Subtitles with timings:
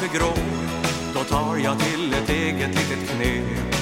[0.00, 0.34] lite grå
[1.14, 3.74] Då tar jag till ett eget litet knep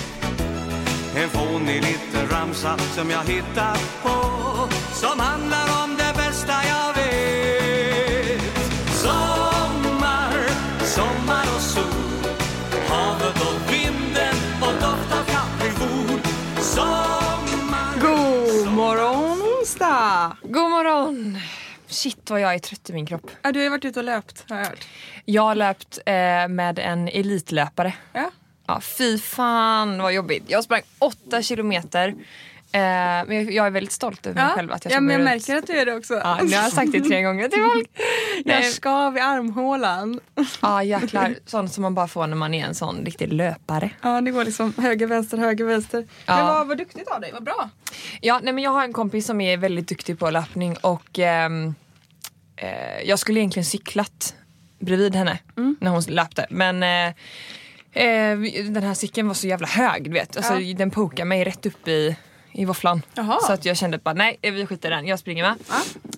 [1.16, 8.42] En fånig liten ramsa som jag hittat på Som handlar om det bästa jag vet
[8.92, 10.33] Sommar,
[10.84, 12.33] sommar och sol
[12.89, 16.20] Havet och vinden och doft av kaffebord
[16.61, 20.37] Sommar God morgon onsdag!
[20.42, 21.39] God morgon!
[21.98, 23.30] Shit vad jag är trött i min kropp.
[23.43, 24.87] Ja, du har ju varit ute och löpt har jag hört.
[25.25, 26.12] Jag har löpt eh,
[26.48, 27.95] med en elitlöpare.
[28.12, 28.30] Ja.
[28.66, 30.45] Ja, fy fan vad jobbigt.
[30.47, 32.09] Jag sprang åtta kilometer.
[32.73, 32.80] Eh,
[33.27, 35.56] men jag- är väldigt stolt över mig Ja, själv att jag ja men jag märker
[35.56, 36.14] att du är det också.
[36.14, 37.91] Ja, nu har jag sagt det tre gånger till folk.
[38.37, 40.20] jag Nej, skav i armhålan.
[40.62, 43.91] Ja jäklar, sånt som man bara får när man är en sån riktig löpare.
[44.03, 46.06] Ja, det går liksom höger, vänster, höger, vänster.
[46.27, 46.37] Ja.
[46.37, 47.70] Men vad, vad duktigt av dig, vad bra.
[48.20, 51.75] Ja, nej, men jag har en kompis som är väldigt duktig på löpning och ehm,
[52.61, 54.34] eh, jag skulle egentligen cyklat
[54.78, 55.77] bredvid henne Mm.
[55.81, 56.47] när hon löpte.
[56.51, 57.06] Men eh,
[58.05, 58.39] eh,
[58.70, 60.37] den här cykeln var så jävla hög, du vet.
[60.37, 60.75] Alltså, Ja.
[60.77, 62.17] Den pokade mig rätt upp i,
[62.53, 63.03] i våfflan.
[63.47, 65.56] Så att jag kände bara nej, vi skiter i den, jag springer med.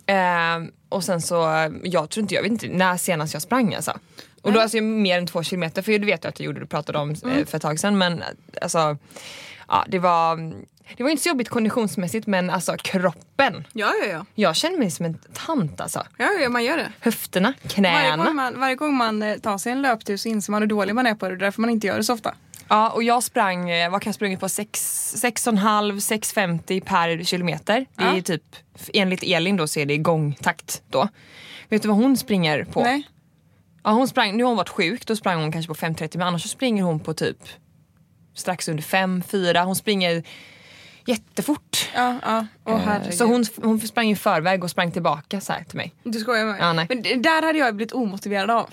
[0.06, 3.98] Eh, och sen så, jag tror inte, jag vet inte när senast jag sprang alltså.
[4.42, 6.66] Och då alltså mer än två kilometer, för du vet ju att jag gjorde, du
[6.66, 7.38] pratade om Mm.
[7.38, 7.98] eh, för ett tag sedan.
[7.98, 8.22] Men
[8.62, 8.96] alltså,
[9.68, 10.52] ja det var,
[10.96, 13.66] det var inte så jobbigt konditionsmässigt men alltså kroppen.
[13.72, 14.24] Ja, ja, ja.
[14.34, 16.02] Jag känner mig som en tant alltså.
[16.18, 16.92] Ja, ja, man gör det.
[17.00, 18.24] Höfterna, Varje knäna.
[18.24, 20.94] gång, man, varje gång man eh, tar sig en löptur så inser man hur dålig
[20.94, 21.36] man är på det.
[21.36, 22.34] Det är därför man inte gör det så ofta.
[22.68, 24.46] Ja, och jag sprang, eh, vad kan jag sprungit på?
[24.48, 27.86] 6,5-6,50 per kilometer.
[27.96, 28.22] Det är Ja.
[28.22, 28.42] typ,
[28.94, 31.08] enligt Elin då så är det gångtakt då.
[31.68, 32.82] Vet du vad hon springer på?
[32.82, 33.02] Nej.
[33.84, 36.26] Ja, hon sprang, nu har hon varit sjuk, då sprang hon kanske på 5.30 men
[36.26, 37.38] annars så springer hon på typ
[38.34, 39.64] strax under 5-4.
[39.64, 40.22] Hon springer
[41.06, 41.88] jättefort.
[41.94, 42.46] Ja, ja.
[42.72, 43.14] Eh, herregud.
[43.14, 45.92] så hon, hon sprang i förväg och sprang tillbaka så här till mig.
[46.02, 46.60] Du skojar med mig?
[46.62, 46.86] Ja, nej.
[46.88, 48.70] Men det- där hade jag blivit omotiverad av.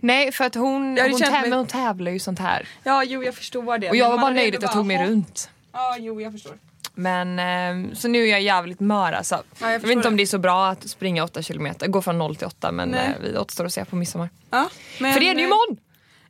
[0.00, 2.68] Nej för att hon, Jag hade hon, täv- mig- hon tävlar ju sånt här.
[2.82, 3.90] Ja, jo jag förstår det.
[3.90, 5.50] Och jag var bara nöjd att jag tog mig runt.
[5.72, 6.52] Ja, jo jag förstår.
[6.94, 9.34] Men eh, så nu är jag jävligt mör alltså.
[9.34, 10.20] jag jag förstår vet inte om det.
[10.20, 13.00] det är så bra att springa 8 kilometer, gå från 0 till 8 men Nej.
[13.06, 14.28] eh, vi återstår att se på midsommar.
[14.50, 14.68] Ja,
[15.00, 15.76] men, För det är det ju imorgon!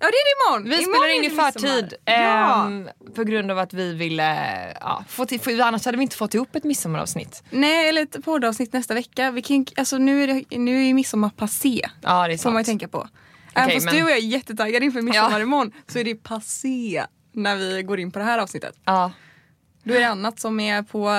[0.01, 0.71] Ja det är det imorgon!
[0.71, 2.67] Vi imorgon spelar in i förtid Ja.
[2.67, 4.37] ehm, på grund av att vi ville,
[4.81, 7.43] ja, få till, för annars hade vi inte fått ihop ett midsommaravsnitt.
[7.51, 9.31] Nej, eller ett poddavsnitt nästa vecka.
[9.31, 11.89] Vi kan, alltså, nu, är det, nu är ju midsommar passé.
[12.03, 12.81] Ja det är Får man ju sant.
[12.81, 13.09] tänka på.
[13.55, 15.41] Även fast men- du och jag är jättetaggade inför midsommar Ja.
[15.41, 18.75] imorgon så är det passé när vi går in på det här avsnittet.
[18.85, 19.13] Ja.
[19.83, 21.11] Då är det annat som är på,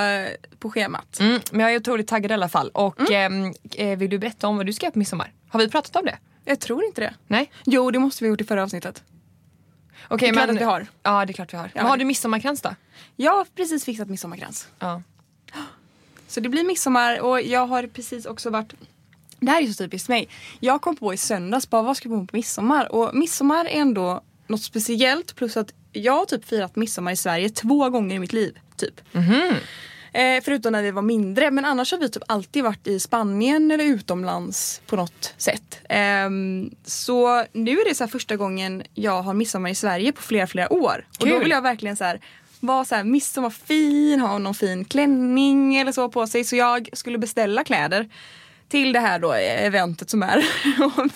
[0.60, 1.20] på schemat.
[1.20, 2.70] Mm, men jag är otroligt taggad i alla fall.
[2.74, 5.34] Och ehm, eh, vill du berätta om vad du ska göra på midsommar?
[5.50, 6.18] Har vi pratat om det?
[6.50, 7.14] Jag tror inte det.
[7.28, 7.52] Nej?
[7.66, 9.04] Jo, det måste vi ha gjort i förra avsnittet.
[10.08, 10.56] Okej Det är klart men...
[10.56, 10.88] att vi har.
[11.04, 11.72] Ja det är klart vi har.
[11.76, 12.76] men har du midsommarkrans då?
[13.16, 14.68] Jag har precis fixat midsommarkrans.
[14.80, 15.02] Ja.
[16.28, 18.74] Så det blir midsommar och jag har precis också varit
[19.40, 20.30] det här är så typiskt mig.
[20.60, 22.92] Jag kom på i söndags bara vad ska jag på på midsommar?
[22.92, 27.50] Och midsommar är ändå något speciellt plus att jag har typ firat midsommar i Sverige
[27.50, 28.60] två gånger i mitt liv.
[28.76, 29.02] Typ.
[30.14, 31.52] Eh, förutom när vi var mindre.
[31.52, 35.80] Men annars har vi typ alltid varit i Spanien eller utomlands på något sätt.
[35.90, 40.48] Ehm, så nu är det så första gången jag har midsommar i Sverige på flera,
[40.48, 41.06] flera år.
[41.20, 41.40] Och då Kul.
[41.40, 42.22] vill jag verkligen så här
[42.60, 46.44] vara så här midsommarfin, ha någon fin klänning eller så på sig.
[46.44, 48.10] Så jag skulle beställa kläder
[48.70, 50.46] till det här då eh, eventet som är.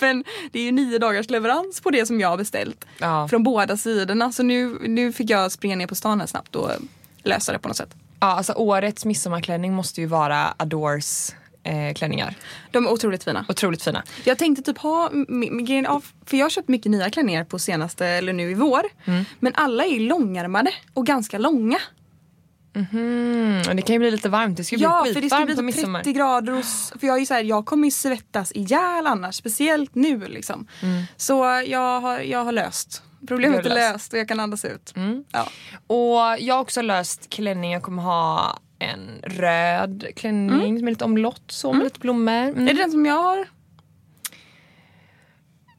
[0.00, 2.84] Men det är ju nio dagars leverans på det som jag har beställt.
[2.98, 3.28] Ja.
[3.28, 4.32] Från båda sidorna.
[4.32, 6.70] Så nu, nu fick jag springa ner på stan här snabbt och
[7.22, 7.94] lösa det på något sätt.
[8.24, 12.34] Ja, alltså årets midsommarklänning måste ju vara Adores eh, klänningar.
[12.70, 13.44] De är otroligt fina.
[13.48, 14.02] Otroligt fina.
[14.24, 15.10] Jag tänkte typ ha,
[16.26, 18.82] för jag har köpt mycket nya klänningar på senaste, eller nu i vår.
[19.40, 21.78] Men alla är långärmade och ganska långa.
[22.74, 25.30] Mm, och det kan ju bli lite varmt, det ska ju Ja, bli för det
[25.30, 25.98] ska bli på typ midsommar.
[26.02, 26.64] 30 grader och,
[27.00, 30.66] för jag är så här, jag kommer ju svettas ihjäl annars, speciellt nu liksom.
[31.16, 33.02] Så jag har, jag har löst.
[33.28, 34.12] Problemet är löst.
[34.12, 34.94] och jag kan andas ut.
[35.32, 35.48] Ja.
[35.86, 41.04] Och jag har också löst klänning, jag kommer ha en röd klänning som är lite
[41.04, 42.32] omlott så med lite blommor.
[42.32, 42.68] Mm.
[42.68, 43.48] Är det den som jag har?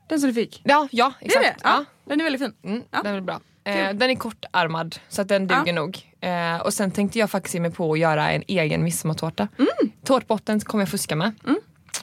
[0.09, 0.61] Den som du fick?
[0.63, 1.45] Ja, ja exakt.
[1.45, 1.55] är det?
[1.63, 1.85] Ja.
[2.05, 2.53] Den är väldigt fin.
[2.63, 3.01] Mm, Ja.
[3.03, 3.39] Den är bra.
[3.63, 5.73] Eh, den är kortärmad så att den duger Ja.
[5.73, 6.13] nog.
[6.21, 9.47] Eh, och sen tänkte jag faktiskt ge mig på att göra en egen midsommartårta.
[9.57, 9.91] Mm.
[10.03, 11.31] Tårtbotten kommer jag fuska med.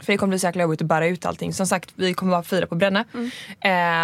[0.03, 1.53] För det kommer bli så jäkla jobbigt att bära ut allting.
[1.53, 3.05] Som sagt, vi kommer bara fira på Brännö.
[3.15, 3.31] Mm.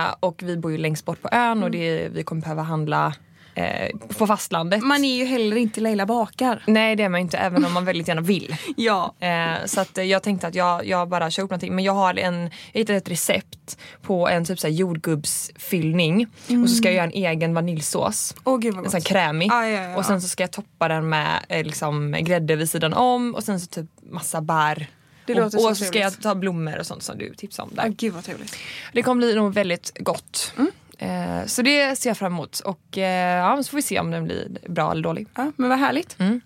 [0.07, 3.15] Eh, och vi bor ju längst bort på ön och det, vi kommer behöva handla
[3.55, 4.83] eh, på fastlandet.
[4.83, 6.63] Man är ju heller inte Leila bakar.
[6.67, 8.57] Nej det är man inte även om man väldigt gärna vill.
[8.77, 9.15] Ja.
[9.21, 11.75] Eh, så att eh, jag tänkte att jag, jag bara kör upp någonting.
[11.75, 12.43] Men jag har en,
[12.73, 16.27] jag hittade ett recept på en typ så jordgubbsfyllning.
[16.63, 18.35] Och så ska jag göra en egen vaniljsås.
[18.45, 19.09] Åh gud vad En sån gott.
[19.09, 19.49] krämig.
[19.51, 19.97] Ja, ja, ja.
[19.97, 23.45] Och sen så ska jag toppa den med eh, liksom, grädde vid sidan om och
[23.45, 24.87] sen så typ massa bär
[25.35, 27.77] Det och, så och så ska jag ta blommor och sånt som du tipsade om
[27.77, 27.85] där.
[27.85, 28.57] Ja, gud vad trevligt.
[28.93, 30.53] Det kommer bli nog väldigt gott.
[30.57, 30.71] Mm.
[30.99, 32.61] Eh, så det ser jag fram emot.
[32.61, 35.27] Och eh, ja, så får vi se om den blir bra eller dålig.
[35.35, 36.19] Ja, men vad härligt.
[36.19, 36.41] Mm.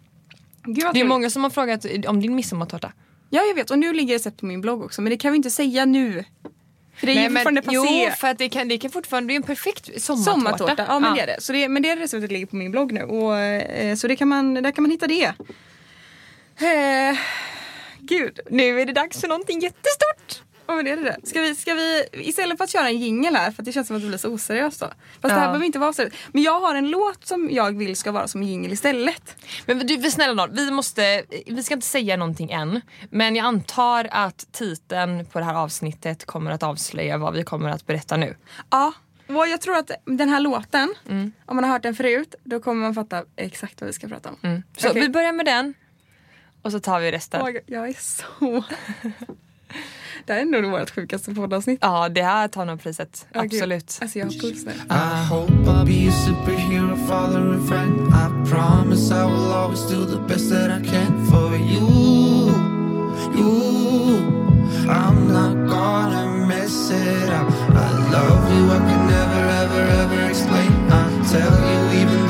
[0.64, 2.93] Gud vad Det är många som har frågat om din midsommartårta.
[3.31, 3.70] Ja, jag vet.
[3.70, 5.02] Och nu ligger recept på min blogg också.
[5.02, 6.25] Men det kan vi inte säga nu.
[6.94, 8.11] För det är ju fortfarande jo, passé.
[8.11, 10.32] för att det kan, det kan fortfarande, det är en perfekt sommartårta.
[10.32, 11.37] Sommartårta, ja men det är det.
[11.40, 11.69] Så det.
[11.69, 13.02] Men det receptet ligger på min blogg nu.
[13.02, 15.32] Och, eh, så det kan man, där kan man hitta det.
[18.19, 20.43] Gud, Nu är det dags för någonting jättestort.
[20.67, 21.17] vad är det?
[21.25, 23.87] Ska vi, ska vi, istället för att köra en jingle här, för att det känns
[23.87, 24.87] som att det blir så oseriöst då.
[24.87, 25.47] Fast det här Ja.
[25.47, 26.17] behöver inte vara seriöst.
[26.32, 29.37] Men jag har en låt som jag vill ska vara som jingle istället.
[29.67, 32.81] Men du, snälla nån, vi måste, vi ska inte säga någonting än.
[33.11, 37.70] Men jag antar att titeln på det här avsnittet kommer att avslöja vad vi kommer
[37.70, 38.37] att berätta nu.
[38.70, 38.93] Ja,
[39.29, 40.94] och jag tror att den här låten,
[41.47, 44.29] om man har hört den förut, då kommer man fatta exakt vad vi ska prata
[44.29, 44.37] om.
[44.43, 44.62] Mm.
[44.76, 45.03] Så Okej.
[45.03, 45.75] vi börjar med den
[46.62, 47.43] och så tar vi resten.
[47.43, 48.64] Åh, jag- jag är så...
[50.26, 51.79] det här är nog vårt sjukaste poddavsnitt.
[51.82, 53.26] Ja, det här tar nog priset.
[53.35, 53.43] Gud.
[53.44, 53.99] Absolut.
[54.03, 54.73] Alltså jag har puls nu.
[54.73, 58.09] I hope I'll be a superhero, father and friend.
[58.09, 62.53] I promise I will always do the best that I can for you.
[63.37, 64.19] You,
[64.88, 67.50] I'm not gonna mess it up.
[67.70, 70.73] I love you, I can never, ever, ever explain.
[70.91, 72.22] I tell you, even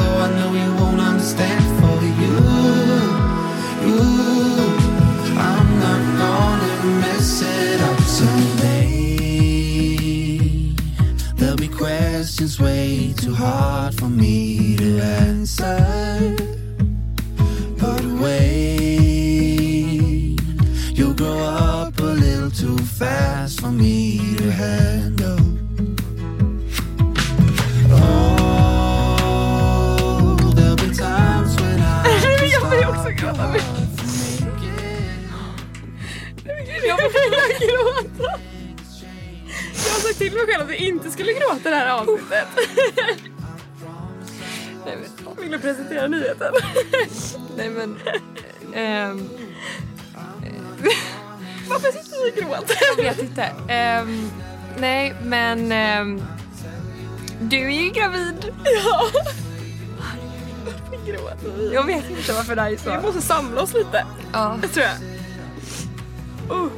[62.49, 64.07] Det här är Vi måste samla oss lite.
[64.33, 64.59] Ja.
[64.63, 66.57] Det tror jag.
[66.57, 66.69] Uh.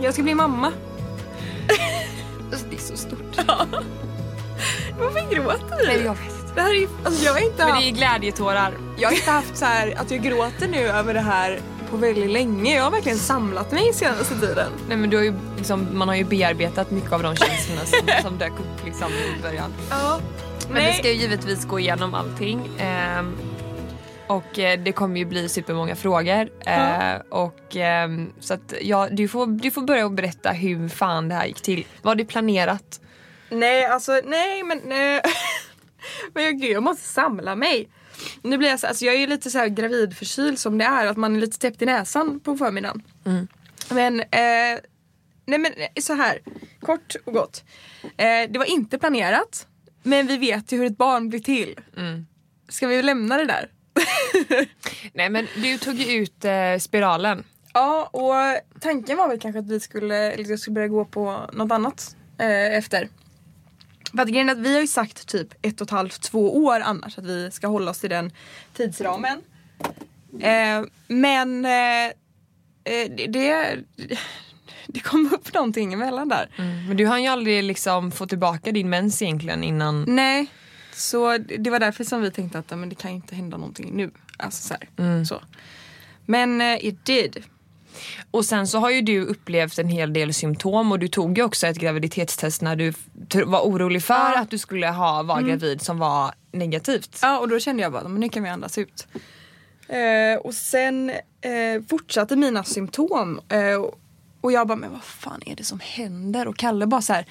[0.00, 0.72] Jag ska bli mamma.
[2.52, 3.36] Alltså, det är så stort.
[4.98, 5.86] Varför gråter vi?
[5.86, 6.54] Nej, jag vet inte.
[6.54, 8.72] Det här är ju, alltså jag har inte Men haft, det är glädjetårar.
[8.98, 11.60] jag har inte haft så här att jag gråter nu över det här
[11.90, 12.76] på väldigt länge.
[12.76, 14.70] Jag har verkligen samlat mig senaste tiden.
[14.88, 17.98] Nej men du har ju liksom, man har ju bearbetat mycket av de känslorna som,
[18.22, 19.72] som dök upp liksom i början.
[19.90, 20.20] Ja.
[20.70, 22.70] Men vi ska ju givetvis gå igenom allting.
[22.78, 23.32] ehm,
[24.32, 26.50] och eh, det kommer ju bli supermånga frågor.
[26.66, 31.28] eh, och, ehm, så att ja, du, får, du får börja och berätta hur fan
[31.28, 31.86] det här gick till.
[32.02, 33.00] Var det planerat?
[33.50, 34.80] Nej, alltså nej men...
[34.84, 35.22] Nej.
[36.34, 37.88] men jag, gud, jag måste samla mig.
[38.42, 41.06] Nu blir jag, så, alltså, jag är ju lite så här gravidförkyld som det är.
[41.06, 43.02] Att man är lite täppt i näsan på förmiddagen.
[43.90, 44.80] Men, eh,
[45.46, 46.38] nej men eh, så här.
[46.80, 47.64] Kort och gott.
[48.02, 49.66] Eh, det var inte planerat.
[50.02, 51.80] Men vi vet ju hur ett barn blir till.
[52.68, 53.70] Ska vi lämna det där?
[55.12, 57.44] Nej men du tog ju ut eh, spiralen.
[57.74, 58.34] Ja, och
[58.80, 62.76] tanken var väl kanske att vi skulle, jag skulle börja gå på något annat eh,
[62.76, 63.08] efter.
[64.12, 66.64] För att grejen är att vi har ju sagt typ ett och ett halvt, två
[66.64, 68.32] år annars att vi ska hålla oss till den
[68.76, 69.42] tidsramen.
[70.40, 72.06] Eh, men eh,
[72.84, 73.78] eh, det, det,
[74.86, 76.48] det kom upp någonting emellan där.
[76.88, 80.04] Men du hann ju aldrig liksom få tillbaka din mens egentligen innan.
[80.08, 80.46] Nej,
[80.94, 84.10] så det var därför som vi tänkte att men det kan inte hända någonting nu.
[84.36, 85.42] Alltså så, här, så.
[86.26, 87.42] Men eh, it did.
[88.30, 91.44] Och sen så har ju du upplevt en hel del symptom och du tog ju
[91.44, 92.92] också ett graviditetstest när du
[93.46, 94.38] var orolig för Ja.
[94.38, 97.18] att du skulle ha vara gravid som var negativt.
[97.22, 99.06] Ja, och då kände jag bara men nu kan vi andas ut.
[99.88, 103.40] Eh, och sen eh, fortsatte mina symptom.
[103.48, 103.98] Eh, och-
[104.40, 106.48] och jag bara, men vad fan är det som händer?
[106.48, 107.26] Och Kalle bara så här,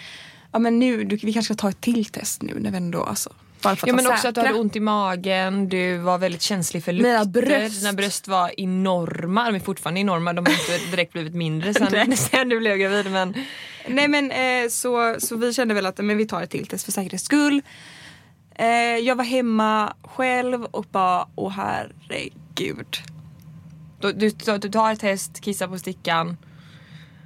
[0.51, 3.03] ja men nu, du, vi kanske ska ta ett till test nu när vi ändå,
[3.03, 3.29] alltså.
[3.63, 6.41] Bara för att Ja men också att du hade ont i magen, du var väldigt
[6.41, 7.41] känslig för Mina lukter.
[7.41, 7.79] bröst.
[7.81, 12.17] Dina bröst var enorma, de är fortfarande enorma, de har inte direkt blivit mindre sen,
[12.17, 13.33] sen du blev gravid men
[13.87, 16.85] Nej men eh, så, så vi kände väl att men vi tar ett till test
[16.85, 17.61] för säkerhets skull.
[18.55, 22.97] Eh, jag var hemma själv och bara, åh herregud.
[23.99, 24.29] då, du,
[24.61, 26.37] du tar ett test, kissar på stickan.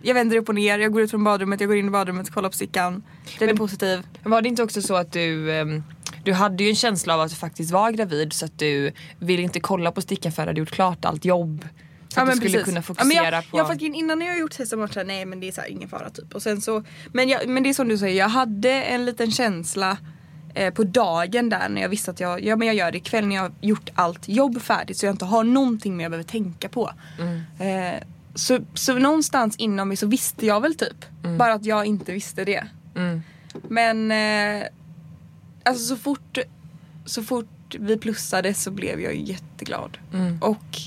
[0.02, 2.30] Jag vänder upp och ner, jag går ut från badrummet, jag går in i badrummet,
[2.30, 3.04] kollar på stickan.
[3.40, 4.08] Den är positiv.
[4.24, 5.84] Var det inte också så att du ehm,
[6.26, 9.44] du hade ju en känsla av att du faktiskt var gravid så att du ville
[9.44, 11.68] inte kolla på stickan förrän du hade gjort klart allt jobb.
[12.08, 13.58] Så att du skulle kunna fokusera ja, jag, på...
[13.58, 15.52] Ja, för att innan jag har gjort test så har jag nej men det är
[15.52, 16.36] så här, ingen fara typ.
[16.36, 19.32] Och sen så, men, jag, men det är som du säger, jag hade en liten
[19.32, 19.98] känsla
[20.54, 23.26] eh, på dagen där när jag visste att jag, ja, men jag gör det ikväll
[23.26, 26.30] när jag har gjort allt jobb färdigt så jag inte har någonting mer jag behöver
[26.30, 26.92] tänka på.
[27.20, 27.94] Mm.
[27.94, 28.02] Eh,
[28.36, 31.06] så, så någonstans inom mig så visste jag väl typ.
[31.38, 32.68] Bara att jag inte visste det.
[32.96, 33.22] Mm.
[33.70, 34.68] Men eh,
[35.66, 36.38] alltså så fort,
[37.06, 39.98] så fort vi plussade så blev jag jätteglad.
[40.14, 40.38] Mm.
[40.42, 40.78] Och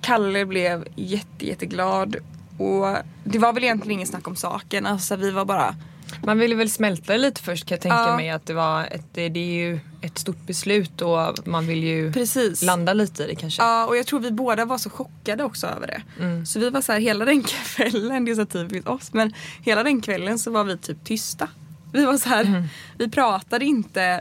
[0.00, 2.16] Kalle blev jätte, jätteglad.
[2.58, 4.86] Och det var väl egentligen ingen snack om saken.
[4.86, 5.76] Alltså vi var bara...
[6.24, 8.16] Man ville väl smälta det lite först kan jag tänka Ja.
[8.16, 11.84] mig att det var ett, det, det är ju ett stort beslut och man vill
[11.84, 12.62] ju Precis.
[12.62, 13.62] landa lite i det kanske.
[13.62, 16.02] Ja, och jag tror vi båda var så chockade också över det.
[16.20, 16.46] Mm.
[16.46, 17.42] Så vi var så här hela den
[17.76, 21.48] kvällen, det är så typiskt oss, men hela den kvällen så var vi typ tysta.
[21.94, 22.64] Vi var så här, Mm.
[22.98, 24.20] vi pratade inte,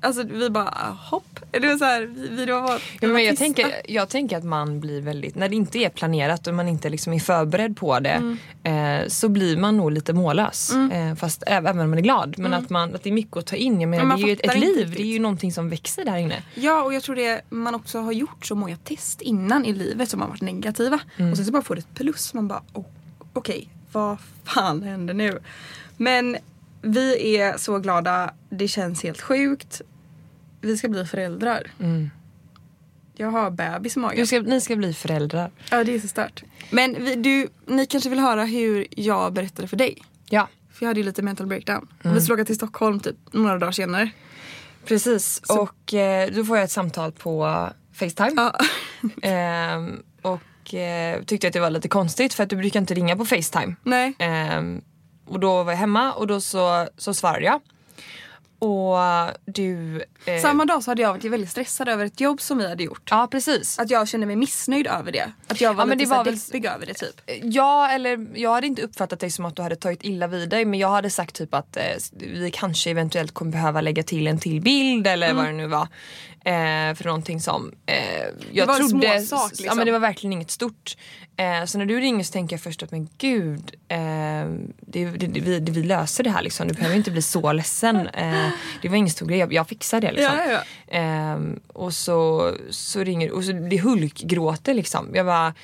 [0.00, 1.22] alltså vi bara hopp.
[1.50, 3.44] Det var så här, vi, vi var, Ja, var men jag, tysta.
[3.44, 6.88] tänker, jag tänker att man blir väldigt, när det inte är planerat och man inte
[6.88, 9.02] liksom är förberedd på det Mm.
[9.02, 10.72] eh, så blir man nog lite mållös.
[10.92, 12.38] Eh, fast även om man är glad.
[12.38, 13.80] Men att, man, att det är mycket att ta in.
[13.80, 14.08] Jag menar, Mm.
[14.08, 14.96] Men det är ju ett, liv, riktigt.
[14.96, 16.42] det är ju någonting som växer där inne.
[16.54, 20.08] Ja och jag tror det man också har gjort så många test innan i livet
[20.10, 20.98] som har varit negativa.
[21.16, 21.30] Mm.
[21.30, 22.34] Och sen så bara får det ett plus.
[22.34, 22.84] Man bara oh,
[23.32, 25.38] okej vad fan händer nu?
[25.96, 26.36] Men
[26.82, 28.34] vi är så glada.
[28.50, 29.80] Det känns helt sjukt.
[30.60, 31.70] Vi ska bli föräldrar.
[31.80, 32.10] Mm.
[33.16, 34.26] Jag har bebis i magen.
[34.26, 35.50] Ska, ni ska bli föräldrar.
[35.70, 36.42] Ja det är så stört.
[36.70, 40.02] Men vi, du, ni kanske vill höra hur jag berättade för dig?
[40.30, 41.88] Ja, För jag hade ju lite mental breakdown.
[42.02, 42.12] Mm.
[42.12, 44.10] Och vi skulle åka till Stockholm typ några dagar senare.
[44.84, 45.42] precis.
[45.48, 48.32] Och eh, då får jag ett samtal på Facetime.
[48.36, 48.58] Ja.
[49.22, 53.16] Ehm, och eh, tyckte att det var lite konstigt för att du brukar inte ringa
[53.16, 53.74] på Facetime.
[53.82, 54.14] Nej.
[54.18, 54.82] Ehm,
[55.26, 57.60] och då var jag hemma och då så, så svarade jag.
[58.58, 58.96] Och
[59.44, 60.02] du...
[60.26, 62.82] eh, Samma dag så hade jag varit väldigt stressad över ett jobb som vi hade
[62.84, 63.08] gjort.
[63.10, 63.78] Ja precis.
[63.78, 65.32] Att jag kände mig missnöjd över det.
[65.48, 67.20] Att jag var Ja, lite det var väl- deppig över det typ.
[67.42, 70.64] Ja eller jag hade inte uppfattat dig som att du hade tagit illa vid dig
[70.64, 71.82] men jag hade sagt typ att eh,
[72.20, 75.36] vi kanske eventuellt kommer behöva lägga till en till bild eller Mm.
[75.36, 75.88] vad det nu var.
[76.44, 77.96] Eh, för någonting som eh,
[78.52, 79.76] jag var en trodde, småsak, Ja liksom.
[79.76, 80.96] men det var verkligen inget stort.
[81.38, 83.98] Eh, så när du ringer så tänker jag först att men gud, eh,
[84.80, 86.68] det, det, det, vi, vi löser det här liksom.
[86.68, 87.96] Du behöver inte bli så ledsen.
[88.08, 88.48] Eh,
[88.82, 90.34] det var ingen stor grej, jag, jag fixar det liksom.
[90.36, 90.60] Ja, ja,
[90.98, 95.10] Ehm, och så, så ringer och så det hulkgråter liksom.
[95.14, 95.54] Jag bara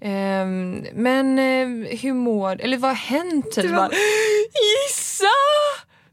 [0.00, 3.50] ehm, men eh, hur mår Eller vad har hänt?
[3.52, 3.70] Typ.
[3.70, 3.92] var-
[4.88, 5.24] Gissa!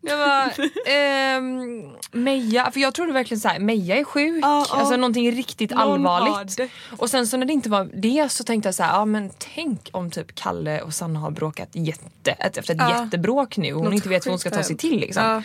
[0.06, 0.52] Jag bara,
[0.96, 4.44] ehm, Meja, för jag trodde verkligen så här, Meja är sjuk.
[4.44, 4.76] Ja, ja.
[4.80, 6.72] Alltså någonting riktigt Någon allvarligt.
[6.98, 9.32] Och sen så när det inte var det så tänkte jag så här, ja men
[9.56, 13.04] tänk om typ Kalle och Sanna har bråkat jätte, efter ett Ja.
[13.04, 15.44] jättebråk nu och hon Något inte vet vad hon ska ta sig till liksom.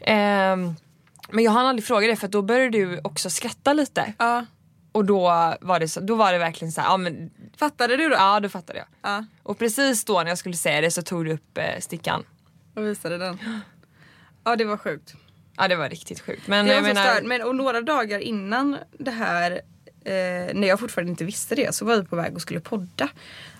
[0.00, 0.74] Ehm,
[1.32, 4.12] men jag hann aldrig fråga det för då började du också skratta lite.
[4.92, 5.20] Och då
[5.60, 8.14] var det, så, då var det verkligen så här, ja men Fattade du då?
[8.14, 8.86] ja då fattade jag.
[9.02, 9.24] Ja.
[9.42, 12.22] Och precis då när jag skulle säga det så tog du upp eh, stickan.
[12.76, 13.38] Och visade den.
[14.44, 15.14] Ja det var sjukt.
[15.56, 16.46] Ja det var riktigt sjukt.
[16.48, 17.24] Men Det jag var menar, stört.
[17.26, 19.60] Men och några dagar innan det här,
[20.04, 23.08] eh, när jag fortfarande inte visste det, så var vi på väg och skulle podda.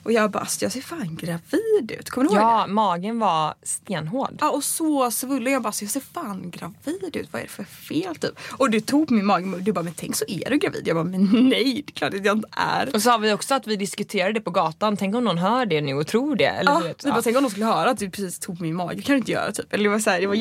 [0.03, 2.11] Och jag bara, alltså, jag ser fan gravid ut.
[2.11, 2.49] Kommer du ihåg det?
[2.51, 4.37] ja magen var stenhård.
[4.41, 5.53] Ja och så svullen.
[5.53, 7.29] Jag bara, så jag ser fan gravid ut.
[7.33, 8.39] Vad är det för fel typ?
[8.53, 10.83] Och du tog min mage och du bara, men tänk så är du gravid.
[10.89, 12.95] Jag bara, men nej det är klart att jag inte är.
[12.95, 15.67] Och så har vi också att vi diskuterade det på gatan, tänk om någon hör
[15.67, 16.45] det nu och tror det.
[16.45, 18.75] Eller, Ja, vet, vi bara, tänk om de skulle höra att du precis tog min
[18.75, 18.95] mage.
[18.97, 19.73] Det kan du inte göra typ.
[19.73, 20.35] Eller det var, så här, det var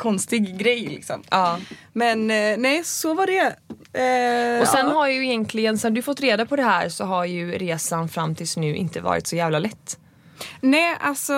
[0.00, 1.22] jättekonstig grej liksom.
[1.30, 1.58] ja.
[1.92, 3.56] Men eh, nej, så var det.
[4.00, 4.92] Eh, Och sen ja.
[4.94, 8.34] har ju egentligen, sen du fått reda på det här så har ju resan fram
[8.34, 9.98] tills nu inte varit så jävla lätt.
[10.60, 11.32] Nej, alltså,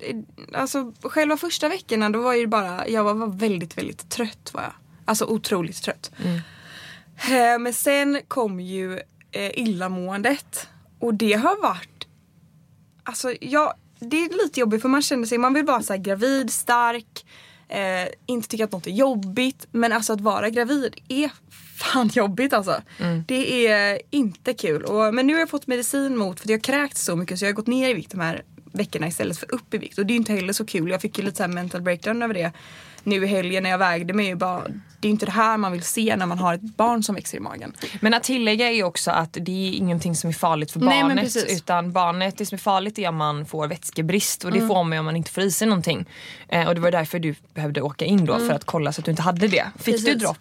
[0.00, 0.16] eh,
[0.54, 4.62] alltså själva första veckorna då var ju bara, jag var, var väldigt, väldigt trött var
[4.62, 4.72] jag.
[5.04, 6.10] Alltså otroligt trött.
[7.30, 9.00] Eh, Men sen kom ju
[9.32, 10.68] eh, illamåendet
[11.00, 12.06] och det har varit,
[13.04, 16.50] alltså jag, det är lite jobbigt för man känner sig, man vill vara så gravid,
[16.50, 17.24] stark,
[17.68, 19.66] eh, inte tycka att något är jobbigt.
[19.70, 21.30] Men alltså att vara gravid är
[21.76, 22.82] fan jobbigt alltså.
[23.26, 24.84] Det är inte kul.
[24.84, 27.44] Och, men nu har jag fått medicin mot, för jag har kräkts så mycket så
[27.44, 28.42] jag har gått ner i vikt de här
[28.72, 29.98] veckorna istället för upp i vikt.
[29.98, 30.90] Och det är inte heller så kul.
[30.90, 32.52] Jag fick ju lite så här mental breakdown över det
[33.04, 34.34] nu i helgen när jag vägde mig.
[34.34, 34.62] Bara,
[35.00, 37.36] det är inte det här man vill se när man har ett barn som växer
[37.36, 37.72] i magen.
[38.00, 41.36] Men att tillägga är också att det är ingenting som är farligt för Nej, barnet.
[41.48, 44.60] utan barnet, det som är farligt är om man får vätskebrist och Mm.
[44.62, 46.04] det får man ju om man inte får i sig någonting.
[46.48, 49.04] Eh, och det var därför du behövde åka in då för att kolla så att
[49.04, 49.66] du inte hade det.
[49.78, 50.04] Fick du Mm.
[50.04, 50.22] Precis.
[50.22, 50.38] dropp?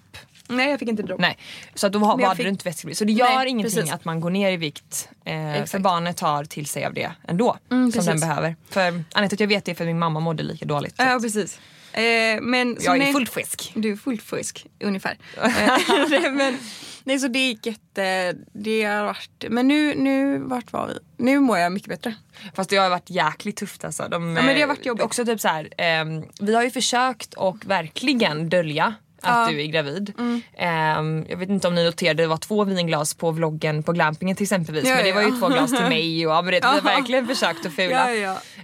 [0.48, 1.20] Nej jag fick inte dropp.
[1.20, 1.38] Nej.
[1.76, 3.00] Så att då var- hade fick- du inte vätskebrist.
[3.00, 3.94] Så det gör Nej, ingenting precis.
[3.94, 5.10] att man går ner i vikt.
[5.26, 7.58] Eh, för barnet tar till sig av det ändå.
[7.68, 8.08] som Mm, precis.
[8.08, 8.56] den behöver.
[8.70, 10.96] För anledningen till att jag vet det är för att min mamma mådde lika dåligt.
[10.98, 11.60] Ja precis.
[11.94, 13.72] Eh, men, Jag är nej- fullt frisk.
[13.76, 15.18] Du är fullt frisk, ungefär.
[15.44, 16.58] Eh, men,
[17.04, 18.34] nej, så det gick jätte...
[18.54, 19.46] Det har varit...
[19.50, 21.24] Men nu, nu, vart var vi?
[21.24, 22.16] Nu mår jag mycket bättre.
[22.56, 24.08] Fast det har varit jäkligt tufft alltså.
[24.10, 25.06] De, Ja, men det har varit eh, jobbigt.
[25.06, 28.86] Också typ så här, ehm, vi har ju försökt och verkligen dölja
[29.22, 29.44] att Ja.
[29.44, 29.56] Mm.
[29.56, 30.14] du är gravid.
[30.58, 34.36] Ehm, jag vet inte om ni noterade, det var två vinglas på vloggen på glampingen
[34.36, 34.86] till exempelvis.
[34.88, 36.68] Ja, men det ja, var ju två glas till mig och ja, men det, vi
[36.68, 38.10] har verkligen försökt att fula.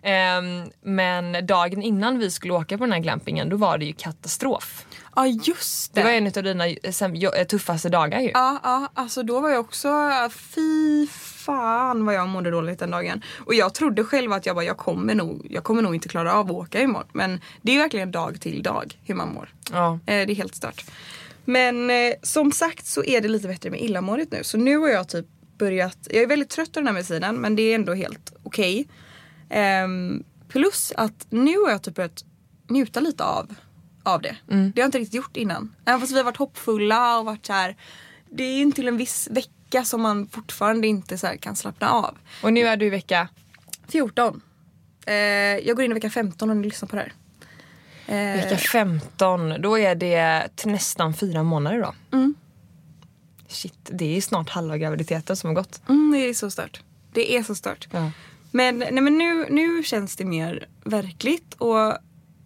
[0.03, 3.93] Ehm, men dagen innan vi skulle åka på den här glampingen då var det ju
[3.93, 4.85] katastrof.
[5.15, 6.01] Ja, just det.
[6.01, 8.31] Det var en av dina eh, eh, tuffaste dagar ju.
[8.33, 9.89] Ja, ja, alltså då var jag också,
[10.31, 13.23] fy fan vad jag mådde dåligt den dagen.
[13.45, 16.33] Och jag trodde själv att jag bara, jag kommer nog, jag kommer nog inte klara
[16.33, 17.07] av att åka imorgon.
[17.13, 19.49] Men det är verkligen dag till dag hur man mår.
[19.71, 19.93] Ja.
[19.93, 20.85] Eh, det är helt stört.
[21.45, 24.43] Men eh, som sagt så är det lite bättre med illamåendet nu.
[24.43, 25.25] Så nu har jag typ
[25.57, 28.87] börjat, jag är väldigt trött av den här medicinen men det är ändå helt okej.
[29.49, 32.23] Ehm, plus att nu har jag typ börjat
[32.69, 33.55] njuta lite av,
[34.03, 34.37] av det.
[34.47, 35.75] Det har jag inte riktigt gjort innan.
[35.85, 37.75] Även fast vi har varit hoppfulla och varit så här.
[38.29, 42.17] Det är ju till en viss vecka som man fortfarande inte så kan slappna av.
[42.43, 43.27] Och nu är du i vecka
[43.87, 44.41] 14.
[45.05, 47.13] Eh, jag går in i vecka 15 om ni lyssnar på det här.
[48.09, 52.17] Eh, Vecka 15, då är det till nästan fyra månader då.
[52.17, 52.35] Mm.
[53.47, 55.81] Shit, det är snart halva graviditeten som har gått.
[55.89, 56.81] Mm, det är så stört.
[57.13, 57.87] Det är så stört.
[57.91, 58.11] Ja.
[58.51, 61.53] Men, nej, men nu, nu känns det mer verkligt.
[61.53, 61.97] Och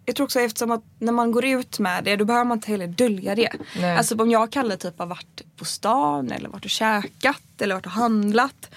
[0.06, 2.70] jag tror också eftersom att när man går ut med det då behöver man inte
[2.70, 3.52] heller dölja det.
[3.76, 3.96] Nej.
[3.96, 7.74] Alltså om jag och Kalle typ har varit på stan eller varit och käkat eller
[7.74, 8.70] varit och handlat.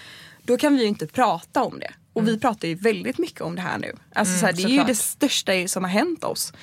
[0.44, 1.94] Då kan vi ju inte prata om det.
[2.14, 3.96] Och vi pratar ju väldigt mycket om det här nu.
[4.14, 4.88] Alltså så här, det är ju såklart.
[4.88, 6.54] det största som har hänt oss.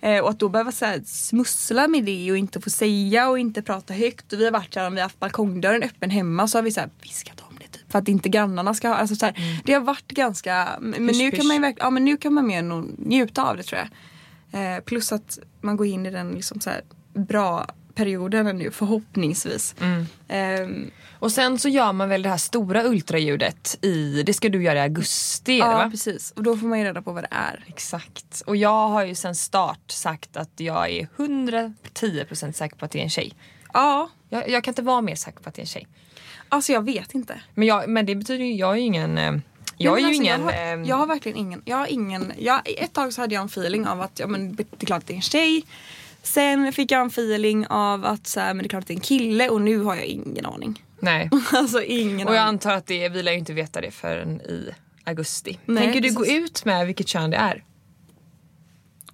[0.00, 3.38] Eh, och att då behöva så här, smussla med det och inte få säga och
[3.38, 4.32] inte prata högt.
[4.32, 6.72] Och vi har varit här, om vi har haft balkongdörren öppen hemma så har vi
[6.72, 7.43] så här, viskat.
[7.94, 11.12] För att inte grannarna ska ha, alltså så här, Det har varit ganska, men nu
[11.12, 12.62] Hysch, kan man ju ja men nu kan man mer
[13.08, 14.76] njuta av det tror jag.
[14.76, 16.80] Eh, plus att man går in i den liksom så här,
[17.14, 19.74] bra perioden nu förhoppningsvis.
[20.28, 24.62] Ehm, Och sen så gör man väl det här stora ultraljudet i, det ska du
[24.62, 25.90] göra i augusti ja va?
[25.90, 27.64] precis och då får man ju reda på vad det är.
[27.66, 28.42] Exakt.
[28.46, 32.98] Och jag har ju sen start sagt att jag är 110% säker på att det
[32.98, 33.32] är en tjej.
[33.72, 35.86] Ja, Jag, jag kan inte vara mer säker på att det är en tjej.
[36.54, 37.40] Alltså jag vet inte.
[37.54, 39.18] Men, jag, men det betyder ju, jag är ju ingen...
[39.18, 39.34] eh,
[39.76, 40.40] Jag är Nej, men ju alltså, ingen...
[40.40, 41.62] Jag har, ehm, jag har verkligen ingen.
[41.64, 44.56] Jag har ingen jag, ett tag så hade jag en feeling av att ja, men,
[44.56, 45.64] det är klart att det är en tjej.
[46.22, 48.92] Sen fick jag en feeling av att så här, men det är klart att det
[48.94, 50.82] är en kille och nu har jag ingen aning.
[51.00, 51.30] Nej.
[51.52, 52.48] alltså ingen Och jag aning.
[52.54, 54.70] antar att det, vi lär ju inte veta det förrän i
[55.04, 55.58] augusti.
[55.64, 56.38] Nej, Tänker du gå precis.
[56.38, 57.64] ut med vilket kön det är?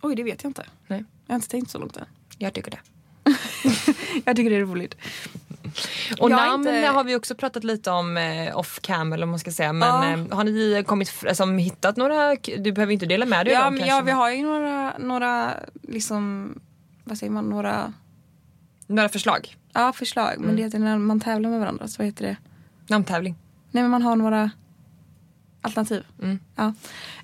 [0.03, 0.67] Oj det vet jag inte.
[0.87, 2.05] Nej, Jag har inte tänkt så långt än.
[2.39, 2.79] jag tycker det.
[4.25, 4.95] Jag tycker det är roligt.
[6.21, 9.31] Och Jag namn inte- har vi också pratat lite om eh, off cam eller vad
[9.31, 9.73] man ska säga.
[9.73, 10.27] Men Ja.
[10.31, 13.65] eh, har ni kommit, alltså, hittat några, du behöver inte dela med dig av Ja,
[13.65, 13.97] dem men, kanske.
[13.97, 16.55] ja vi har ju några, några liksom,
[17.05, 17.93] vad säger man, några
[18.87, 19.57] Några förslag?
[19.73, 20.35] ja, förslag.
[20.39, 21.89] Men det heter när man tävlar med varandra.
[21.89, 22.37] Så vad heter det?
[22.89, 23.35] Namntävling?
[23.71, 24.51] Nej men man har några
[25.61, 26.05] alternativ.
[26.23, 26.39] Mm.
[26.57, 26.75] Ja.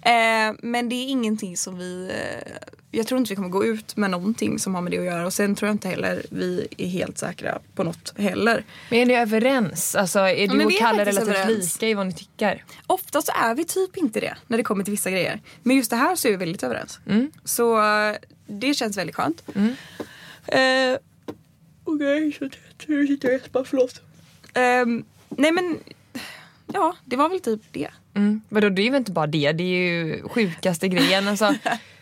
[0.02, 2.10] Eh, men det är ingenting som vi...
[2.10, 2.52] Eh,
[2.90, 5.26] jag tror inte vi kommer gå ut med någonting som har med det att göra.
[5.26, 8.64] Och sen tror jag inte heller vi är helt säkra på något heller.
[8.90, 9.94] Men är ni överens?
[9.94, 11.74] Alltså är du men och Kalle relativt överens.
[11.74, 12.64] lika i vad ni tycker?
[12.86, 15.40] Ofta så är vi typ inte det när det kommer till vissa grejer.
[15.62, 17.00] Men just det här så är vi väldigt överens.
[17.06, 17.30] Mm.
[17.44, 19.42] Så eh, det känns väldigt skönt.
[19.54, 19.72] Mm.
[20.46, 20.98] Eh,
[21.84, 22.48] Okej, så
[22.86, 24.00] nu sitter jag och gäspar, förlåt.
[24.54, 25.78] Ehm, nej men,
[26.72, 27.88] ja det var väl typ det.
[28.14, 28.40] Mm.
[28.48, 31.28] Vadå det är väl inte bara det, det är ju sjukaste grejen.
[31.28, 31.54] Alltså,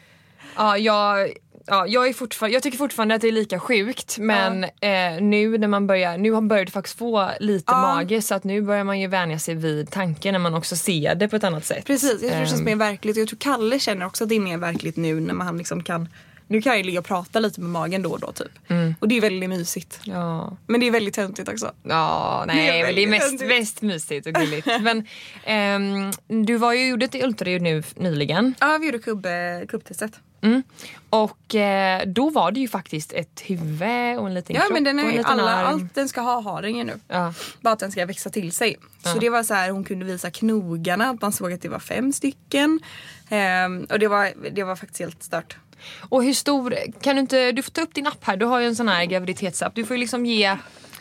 [0.57, 1.33] ja, jag,
[1.67, 5.59] ja, jag, är fortfarande, jag tycker fortfarande att det är lika sjukt men eh, nu
[5.59, 7.81] när man börjar, nu har börjat faktiskt få lite Ja.
[7.81, 11.15] mage så att nu börjar man ju vänja sig vid tanken när man också ser
[11.15, 11.87] det på ett annat sätt.
[11.87, 13.17] Precis, jag tror det känns Ehm, mer verkligt.
[13.17, 16.09] Jag tror Kalle känner också att det är mer verkligt nu när man liksom kan
[16.47, 18.53] nu kan jag ju ligga och prata lite med magen då och då typ.
[18.71, 18.95] Mm.
[19.01, 20.01] Och det är väldigt mysigt.
[20.05, 21.73] Ja, Men det är väldigt töntigt också.
[21.83, 24.67] ja Det är nej men det är mest, mest mysigt och gulligt.
[24.81, 25.07] men
[25.45, 26.11] ehm,
[26.45, 29.27] du var ju gjorde ett ultraljud nu nyligen Ja, vi gjorde kubb,
[29.69, 30.13] kubbtestet.
[30.43, 30.63] mm.
[31.11, 34.85] och eh, då var det ju faktiskt ett huvud och en liten Ja kropp men
[34.85, 35.67] den och en är liten alla, arm.
[35.67, 37.01] allt den ska ha har den ju nu.
[37.09, 37.35] Ja.
[37.61, 38.77] Bara att den ska växa till sig.
[39.03, 39.21] Så Ja.
[39.21, 42.13] det var så här, hon kunde visa knogarna, att man såg att det var fem
[42.13, 42.81] stycken.
[43.29, 45.57] Ehm, och det var, det var faktiskt helt stört.
[46.01, 48.61] Och hur stor, kan du inte, du får ta upp din app här, du har
[48.61, 49.75] ju en sån här graviditetsapp.
[49.75, 50.57] Du får ju liksom ge,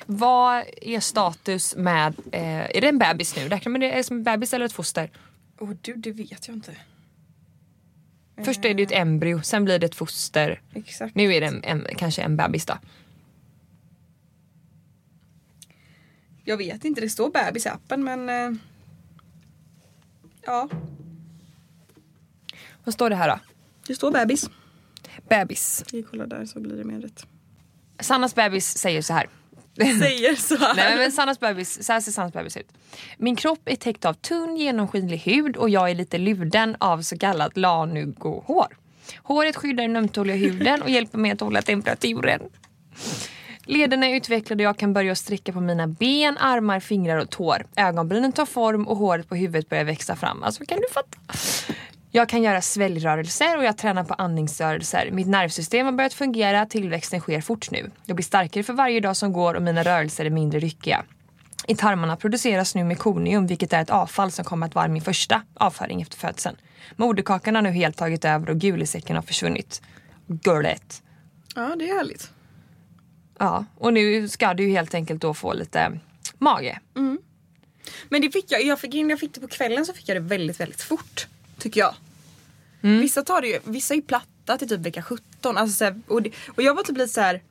[0.05, 3.49] vad är status med, eh, är det en bebis nu?
[3.49, 5.11] Räknar man det som en bebis eller ett foster?
[5.59, 6.75] Åh oh, du, det vet jag inte.
[8.45, 10.61] Först är det ett embryo, sen blir det ett foster.
[10.73, 11.15] Exakt.
[11.15, 12.77] Nu är det en, en, kanske en bebis då.
[16.43, 18.29] Jag vet inte, det står bebis i appen men...
[18.29, 18.59] eh,
[20.45, 20.69] ja,
[22.83, 23.39] Vad står det här då?
[23.87, 24.49] det står bebis.
[25.37, 25.83] Bebis.
[25.91, 27.25] Vi kollar där så blir det mer rätt.
[27.99, 29.29] Sannas bebis säger så här.
[29.99, 30.75] Säger så här.
[30.75, 32.67] Nej men Sannas bebis, så här ser Sannas bebis ut.
[33.17, 37.17] Min kropp är täckt av tunn genomskinlig hud och jag är lite luden av så
[37.17, 38.67] kallat lanugo-hår.
[39.17, 42.41] Håret skyddar den ömtåliga huden och hjälper mig att hålla temperaturen.
[43.65, 47.65] Lederna är utvecklade och jag kan börja sträcka på mina ben, armar, fingrar och tår.
[47.75, 50.43] Ögonbrynen tar form och håret på huvudet börjar växa fram.
[50.43, 51.17] Alltså kan du fatta?
[52.15, 55.11] Jag kan göra sväljrörelser och jag tränar på andningsrörelser.
[55.11, 57.91] Mitt nervsystem har börjat fungera, tillväxten sker fort nu.
[58.05, 61.03] Jag blir starkare för varje dag som går och mina rörelser är mindre ryckiga.
[61.67, 65.41] I tarmarna produceras nu mekonium vilket är ett avfall som kommer att vara min första
[65.53, 66.55] avföring efter födseln.
[66.95, 69.81] Moderkakan har nu helt tagit över och gulisäcken har försvunnit.
[70.27, 71.01] Gulligt.
[71.55, 72.31] Ja, det är härligt.
[73.39, 75.99] Ja, och nu ska du helt enkelt då få lite
[76.37, 76.79] mage.
[78.09, 80.21] Men det fick jag, jag fick, jag fick det på kvällen så fick jag det
[80.21, 81.27] väldigt, väldigt fort.
[81.57, 81.95] Tycker jag.
[83.01, 85.57] Vissa tar det ju, vissa är ju platta till typ vecka 17.
[85.57, 87.41] Alltså så här, och, det, och jag var typ lite så här.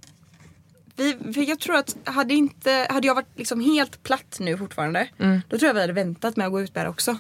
[0.97, 5.09] Vi, för jag tror att hade, inte, hade jag varit liksom helt platt nu fortfarande
[5.49, 7.18] Då tror jag vi hade väntat med att gå ut med det också.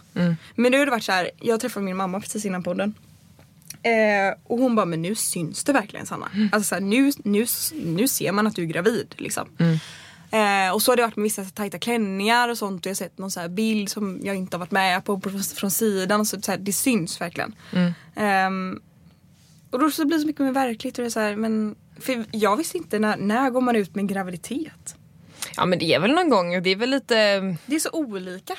[0.54, 2.94] Men nu har det varit så här, jag träffade min mamma precis innan podden.
[3.82, 6.30] Eh, och hon bara, men nu syns det verkligen Sanna.
[6.52, 9.48] Alltså så här, nu, nu, nu ser man att du är gravid liksom.
[10.32, 12.80] Eh, och så har det varit med vissa så tajta klänningar och sånt.
[12.80, 15.20] Och jag har sett någon så bild som jag inte har varit med på,
[15.56, 16.20] från sidan.
[16.20, 17.54] Och så, så här, det syns verkligen.
[18.16, 18.80] Ehm,
[19.70, 20.98] och då så blir det så mycket mer verkligt.
[20.98, 23.94] Och det är så här, men, för jag visste inte när, när går man ut
[23.94, 24.96] med en graviditet.
[25.56, 27.14] Ja men det är väl någon gång det är väl lite...
[27.66, 28.54] Det är så olika.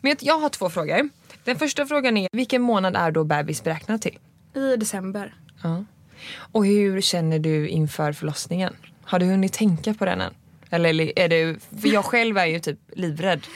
[0.00, 1.08] Men jag- jag har två frågor.
[1.44, 4.18] Den första frågan är, vilken månad är då bebis beräknad till?
[4.54, 5.34] I december.
[5.62, 5.84] Ja.
[6.52, 8.72] Och hur känner du inför förlossningen?
[9.04, 10.34] Har du hunnit tänka på den än?
[10.70, 13.46] Eller är du, för jag själv är ju typ livrädd.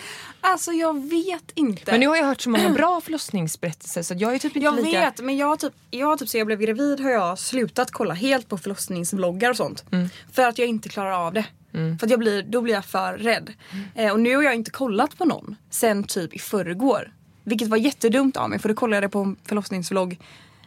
[0.44, 1.90] Alltså jag vet inte.
[1.90, 4.84] Men nu har jag hört så många bra förlossningsberättelser så jag är typ inte Jag
[4.84, 5.00] lika...
[5.00, 8.48] vet men jag typ, jag typ så jag blev gravid har jag slutat kolla helt
[8.48, 9.84] på förlossningsvloggar och sånt.
[10.32, 11.44] För att jag inte klarar av det.
[11.72, 13.52] För att jag blir, då blir jag för rädd.
[13.94, 17.12] Eh, och nu har jag inte kollat på någon sen typ i förrgår.
[17.44, 20.18] Vilket var jättedumt av mig för då kollade jag på en förlossningsvlogg.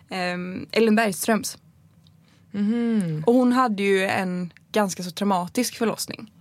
[0.10, 1.58] Um, Ellen Bergströms.
[3.26, 6.32] Och hon hade ju en ganska så traumatisk förlossning.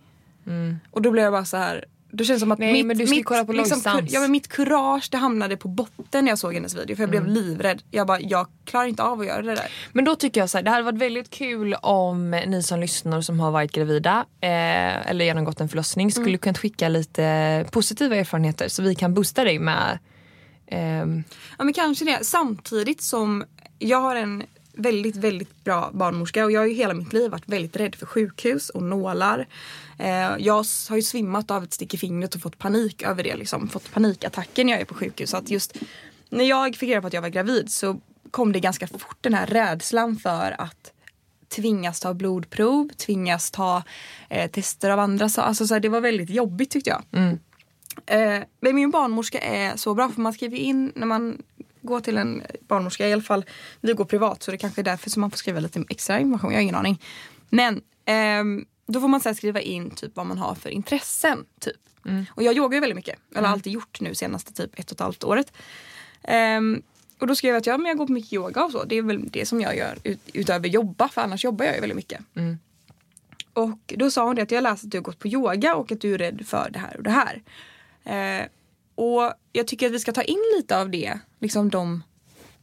[0.90, 1.84] Och då blev jag bara så här.
[2.16, 4.06] Då känns det som att Nej, mitt, men du ska mitt, kolla på liksom, kur-
[4.08, 6.96] ja, men mitt kurage det hamnade på botten när jag såg hennes video.
[6.96, 7.82] För jag blev livrädd.
[7.90, 9.66] Jag bara, jag klarar inte av att göra det där.
[9.92, 13.20] Men då tycker jag så här, det hade varit väldigt kul om ni som lyssnar
[13.20, 18.68] som har varit gravida eh, eller genomgått en förlossning skulle kunna skicka lite positiva erfarenheter
[18.68, 19.98] så vi kan boosta dig med
[20.66, 21.24] ehm,
[21.58, 22.24] Ja men kanske det.
[22.24, 23.44] Samtidigt som
[23.78, 24.42] jag har en
[24.76, 28.06] väldigt, väldigt bra barnmorska och jag har ju hela mitt liv varit väldigt rädd för
[28.06, 29.46] sjukhus och nålar.
[29.98, 33.36] Eh, jag har ju svimmat av ett stick i fingret och fått panik över det
[33.36, 33.68] liksom.
[33.68, 35.30] Fått panikattacker när jag är på sjukhus.
[35.30, 35.76] Så att just
[36.28, 39.34] när jag fick reda på att jag var gravid så kom det ganska fort den
[39.34, 40.92] här rädslan för att
[41.48, 43.82] tvingas ta blodprov, tvingas ta
[44.28, 45.28] eh, tester av andra.
[45.28, 47.02] Så, alltså, så här, det var väldigt jobbigt tyckte jag.
[48.06, 51.42] Eh, men min barnmorska är så bra för man skriver in när man
[51.82, 53.44] går till en barnmorska, i alla fall
[53.80, 56.50] vi går privat så det kanske är därför som man får skriva lite extra information,
[56.50, 57.00] jag har ingen aning.
[57.50, 61.44] Men ehm, då får man sen skriva in typ vad man har för intressen.
[61.60, 61.76] Typ.
[62.30, 64.96] Och jag yogar ju väldigt mycket, eller har alltid gjort nu senaste typ ett och
[64.96, 65.52] ett halvt året.
[66.22, 66.82] Ehm,
[67.18, 68.84] och då skrev jag att ja, men jag går på mycket yoga och så.
[68.84, 71.80] Det är väl det som jag gör ut, utöver jobba för annars jobbar jag ju
[71.80, 72.20] väldigt mycket.
[73.52, 75.92] Och då sa hon det att jag läst att du har gått på yoga och
[75.92, 77.42] att du är rädd för det här och det här.
[78.04, 78.46] Eh,
[78.94, 82.02] och jag tycker att vi ska ta in lite av det, liksom de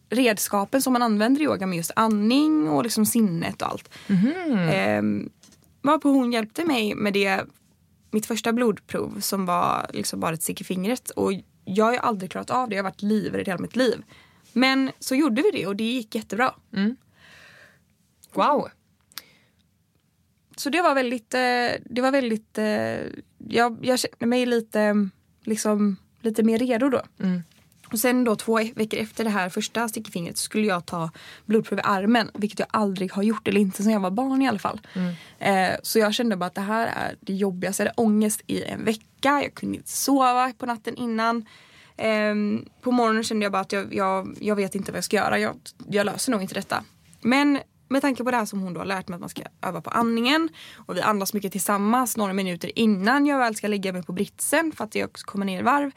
[0.10, 3.90] redskapen som man använder i yoga med just andning och liksom sinnet och allt.
[4.74, 5.02] Eh,
[5.82, 7.46] varpå hon hjälpte mig med det,
[8.12, 11.10] mitt första blodprov som var liksom bara ett stick i fingret.
[11.10, 11.34] Och
[11.66, 14.04] jag har ju aldrig klarat av det, jag har varit livrädd hela mitt liv.
[14.54, 16.54] Men så gjorde vi det och det gick jättebra.
[18.34, 18.68] wow.
[20.56, 25.10] Så det var väldigt, eh, det var väldigt, eh, jag, jag kände mig lite,
[25.44, 27.02] liksom, lite mer redo då.
[27.92, 31.10] Och sen då två veckor efter det här första stickfingret skulle jag ta
[31.46, 32.32] blodprov i armen.
[32.34, 34.82] Vilket jag aldrig har gjort, eller inte sedan jag var barn i alla fall.
[35.40, 37.84] Eh, så jag kände bara att det här är det jobbigaste.
[37.84, 39.42] Jag hade ångest i en vecka.
[39.44, 41.46] Jag kunde inte sova på natten innan.
[41.98, 45.16] Ehm, på morgonen kände jag bara att jag, jag, jag vet inte vad jag ska
[45.16, 45.40] göra.
[45.40, 45.56] Jag,
[45.88, 46.84] jag löser nog inte detta.
[47.22, 49.42] Men med tanke på det här som hon då har lärt mig att man ska
[49.62, 53.94] öva på andningen och vi andas mycket tillsammans några minuter innan jag väl ska lägga
[53.94, 55.92] mig på britsen för att jag också kommer ner i varv.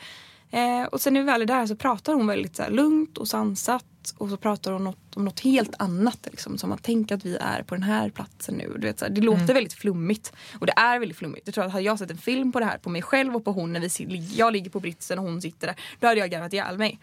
[0.54, 3.18] Eh, och sen när vi väl är där så pratar hon väldigt så här, lugnt
[3.18, 3.84] och sansat
[4.18, 6.28] och så pratar hon något, om något helt annat.
[6.30, 8.72] Liksom, som att tänka att vi är på den här platsen nu.
[8.76, 11.46] Du vet, så här, det låter väldigt flummigt och det är väldigt flummigt.
[11.46, 13.44] Jag tror att hade jag sett en film på det här på mig själv och
[13.44, 15.76] på hon när vi, jag ligger på britsen och hon sitter där.
[16.00, 16.98] Då hade jag garvat ihjäl mig.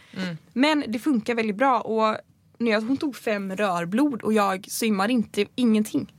[0.53, 2.17] Men det funkar väldigt bra och
[2.57, 6.13] när jag, hon tog fem rörblod och jag svimmade inte, ingenting.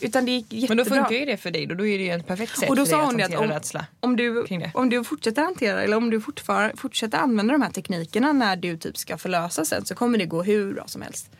[0.00, 0.84] Utan det gick jättebra.
[0.84, 1.74] Men då funkar ju det för dig då.
[1.74, 3.48] Då är det ju ett perfekt sätt och då sa att hon att hantera om,
[3.48, 3.86] rädsla.
[4.00, 8.32] om, du, om du fortsätter hantera eller om du fortfar, fortsätter använda de här teknikerna
[8.32, 11.30] när du typ ska förlösa sen så kommer det gå hur bra som helst.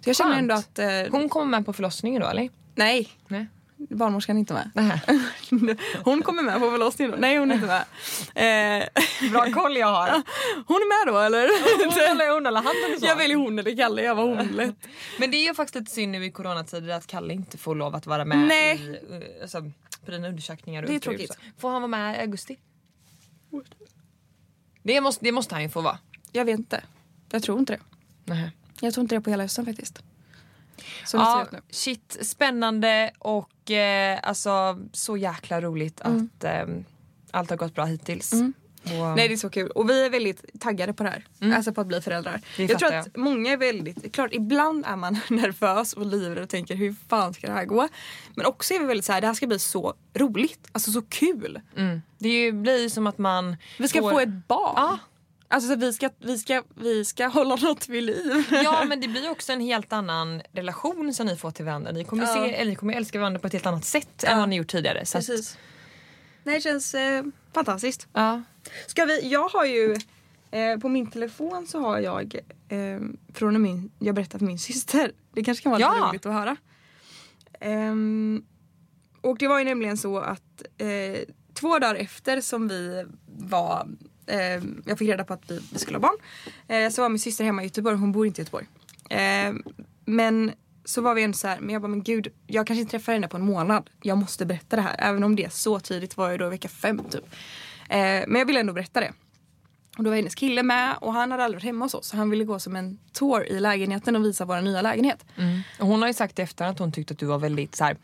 [0.00, 0.78] Så jag känner ändå att...
[0.78, 2.48] Eh, Hon kommer med på förlossningen då eller?
[2.74, 3.46] nej, Nej.
[3.88, 4.70] Barnmorskan inte med.
[4.74, 5.00] Nähä.
[6.04, 7.16] Hon kommer med på förlossningen då.
[7.16, 8.82] Nej hon är inte med.
[8.82, 10.08] Eh, Bra koll jag har.
[10.66, 11.48] hon är med då eller?
[11.84, 13.06] Hon eller hon eller han eller så.
[13.06, 14.76] jag väljer hon eller Kalle, jag var hon lätt.
[15.18, 17.94] Men det är ju faktiskt lite synd nu i coronatider att Kalle inte får lov
[17.94, 18.76] att vara med Nej.
[18.76, 19.70] i, eh, alltså,
[20.04, 20.82] på dina undersökningar.
[20.82, 21.38] Det är tråkigt.
[21.58, 22.58] Får han vara med i augusti?
[24.82, 25.98] Det måste, det måste han ju få vara.
[26.32, 26.84] Jag vet inte.
[27.30, 27.80] Jag tror inte det.
[28.24, 28.50] Nähä.
[28.80, 30.02] Jag tror inte det på hela hösten faktiskt.
[31.04, 31.58] Som det Ja, nu.
[31.70, 36.64] shit, spännande och eh, alltså så jäkla roligt att eh,
[37.30, 38.32] allt har gått bra hittills.
[38.82, 41.54] Och, Nej det är så kul och vi är väldigt taggade på det här.
[41.56, 42.40] Alltså på att bli föräldrar.
[42.56, 46.48] Det jag tror att många är väldigt, klart ibland är man nervös och livrädd och
[46.48, 47.88] tänker hur fan ska det här gå?
[48.34, 51.02] Men också är vi väldigt så här, det här ska bli så roligt, alltså så
[51.02, 51.60] kul.
[51.76, 52.02] mm.
[52.18, 54.74] Det blir ju som att man Vi ska får, få ett barn.
[54.76, 54.98] Ja.
[55.52, 58.44] Alltså så vi, ska, vi, ska, vi ska hålla något vid liv.
[58.50, 61.92] Ja men det blir också en helt annan relation som ni får till varandra.
[61.92, 62.34] Ni kommer, Ja.
[62.34, 64.38] se, eller ni kommer älska varandra på ett helt annat sätt än Ja.
[64.38, 65.06] vad ni gjort tidigare.
[65.06, 65.58] Så att- Precis.
[66.44, 68.08] Nej det känns eh, fantastiskt.
[68.12, 68.42] ja.
[68.86, 69.96] Ska vi, jag har ju
[70.50, 72.34] eh, på min telefon så har jag
[72.68, 73.00] eh,
[73.34, 75.12] från och min, jag berättar för min syster.
[75.34, 76.08] Det kanske kan vara lite Ja.
[76.08, 76.56] roligt att höra.
[77.60, 78.44] Ehm,
[79.20, 81.18] och det var ju nämligen så att eh,
[81.54, 83.88] två dagar efter som vi var
[84.30, 86.16] eh, jag fick reda på att vi, vi skulle ha barn.
[86.68, 88.66] Eh, så var min syster hemma i Göteborg, hon bor inte i Göteborg.
[89.10, 89.52] Eh,
[90.04, 90.52] men
[90.84, 93.12] så var vi ändå så här, men jag bara men gud, jag kanske inte träffar
[93.12, 93.90] henne på en månad.
[94.02, 94.96] Jag måste berätta det här.
[94.98, 97.24] Även om det är så tidigt var jag då i vecka fem typ.
[97.88, 99.12] Eh, men jag ville ändå berätta det.
[99.98, 102.06] Och då var hennes kille med och han hade aldrig varit hemma hos oss.
[102.06, 105.24] Så han ville gå som en tour i lägenheten och visa vår nya lägenhet.
[105.36, 105.60] Mm.
[105.80, 107.96] Och hon har ju sagt efter att hon tyckte att du var väldigt så här,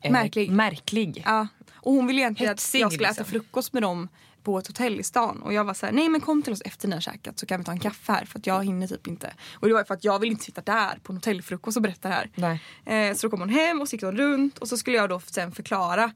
[0.00, 0.50] eh, Märklig.
[0.50, 1.22] märklig.
[1.26, 1.48] Ja.
[1.74, 3.22] Och hon ville egentligen Hetsig, att jag skulle liksom.
[3.22, 4.08] äta frukost med dem
[4.46, 5.42] på ett hotell i stan.
[5.42, 7.46] Och jag var så här, nej men kom till oss efter ni har käkat så
[7.46, 9.34] kan vi ta en kaffe här för att jag hinner typ inte.
[9.54, 12.08] Och det var för att jag vill inte sitta där på en hotellfrukost och berätta
[12.08, 12.58] det här.
[12.84, 15.08] Eh, så då kom hon hem och så gick hon runt och så skulle jag
[15.08, 16.12] då sen förklara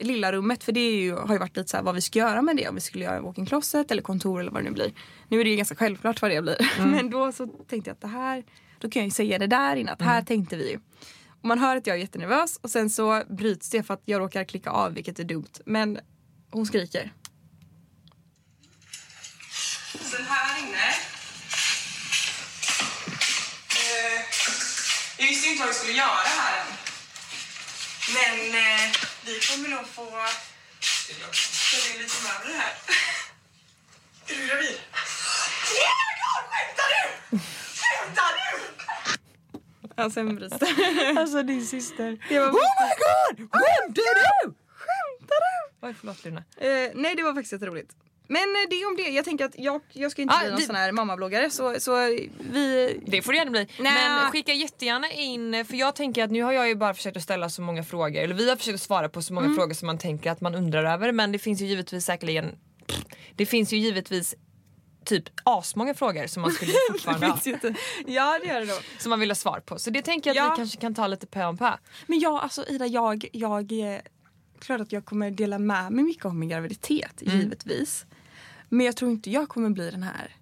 [0.00, 2.42] lilla rummet för det ju, har ju varit lite så här vad vi ska göra
[2.42, 2.68] med det.
[2.68, 4.92] Om vi skulle göra walk-in closet eller kontor eller vad det nu blir.
[5.28, 6.70] Nu är det ju ganska självklart vad det blir.
[6.86, 8.44] Men då så tänkte jag att det här,
[8.78, 9.92] då kan jag ju säga det där innan.
[9.92, 10.78] Att här tänkte vi ju.
[11.28, 14.20] Och man hör att jag är jättenervös och sen så bryts det för att jag
[14.20, 15.52] råkar klicka av vilket är dumt.
[15.66, 15.98] Men
[16.54, 17.12] hon skriker.
[20.00, 20.88] Sen här inne.
[23.84, 24.20] Eh,
[25.24, 26.66] jag visste inte vad vi skulle göra här än.
[28.16, 28.90] Men eh,
[29.26, 30.04] vi kommer nog få
[31.32, 32.74] ställa in lite möbler här.
[34.26, 34.78] Är du gravid?
[35.70, 37.38] Oh my god, skämtar du?
[37.80, 38.50] Skämtar du?
[40.58, 41.20] Det.
[41.20, 42.18] Alltså din syster.
[42.28, 43.50] Det var Oh my god!
[43.52, 44.54] Skämtar du?
[44.68, 45.86] Skämtar du?
[45.86, 46.44] Oj förlåt Luna.
[46.56, 47.90] Eh, nej, det var faktiskt jätteroligt.
[48.28, 49.02] Men eh, det är om det.
[49.10, 51.74] Jag tänker att jag, jag ska inte Ah, bli någon vi- sån här mammabloggare så,
[51.80, 51.96] så
[52.52, 53.00] vi...
[53.06, 53.66] Det får det gärna bli.
[53.80, 54.08] Nej.
[54.08, 57.22] Men skicka jättegärna in, för jag tänker att nu har jag ju bara försökt att
[57.22, 59.56] ställa så många frågor, eller vi har försökt att svara på så många Mm.
[59.56, 62.56] frågor som man tänker att man undrar över men det finns ju givetvis säkerligen
[63.36, 64.34] Det finns ju givetvis
[65.04, 67.38] typ asmånga frågor som man skulle fortfarande ha.
[68.06, 68.78] Ja, det gör det då.
[68.98, 69.78] som man vill ha svar på.
[69.78, 70.50] Så det tänker jag att Ja.
[70.54, 71.72] vi kanske kan ta lite pö om pö.
[72.06, 74.02] Men ja, alltså Ida, jag, jag är
[74.58, 77.40] klart att jag kommer dela med mig mycket om min graviditet, Mm.
[77.40, 78.06] givetvis.
[78.74, 80.36] Men jag tror inte jag kommer bli den här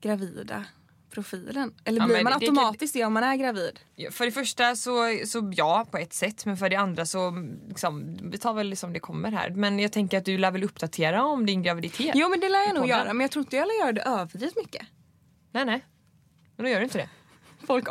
[0.00, 0.64] gravida
[1.10, 1.74] profilen.
[1.84, 3.80] Eller Ja, blir men man det kan- automatiskt det om man är gravid?
[3.94, 7.30] Ja, För det första så, så ja på ett sätt men för det andra så
[7.68, 9.50] liksom, vi tar väl som det kommer här.
[9.50, 12.12] Men jag tänker att du lär väl uppdatera om din graviditet?
[12.14, 14.02] Jo men det lär jag nog göra men jag tror inte jag lär göra det
[14.02, 14.86] överdrivet mycket.
[15.52, 15.84] Nej nej.
[16.56, 17.08] Men då gör du inte det.
[17.66, 17.88] Folk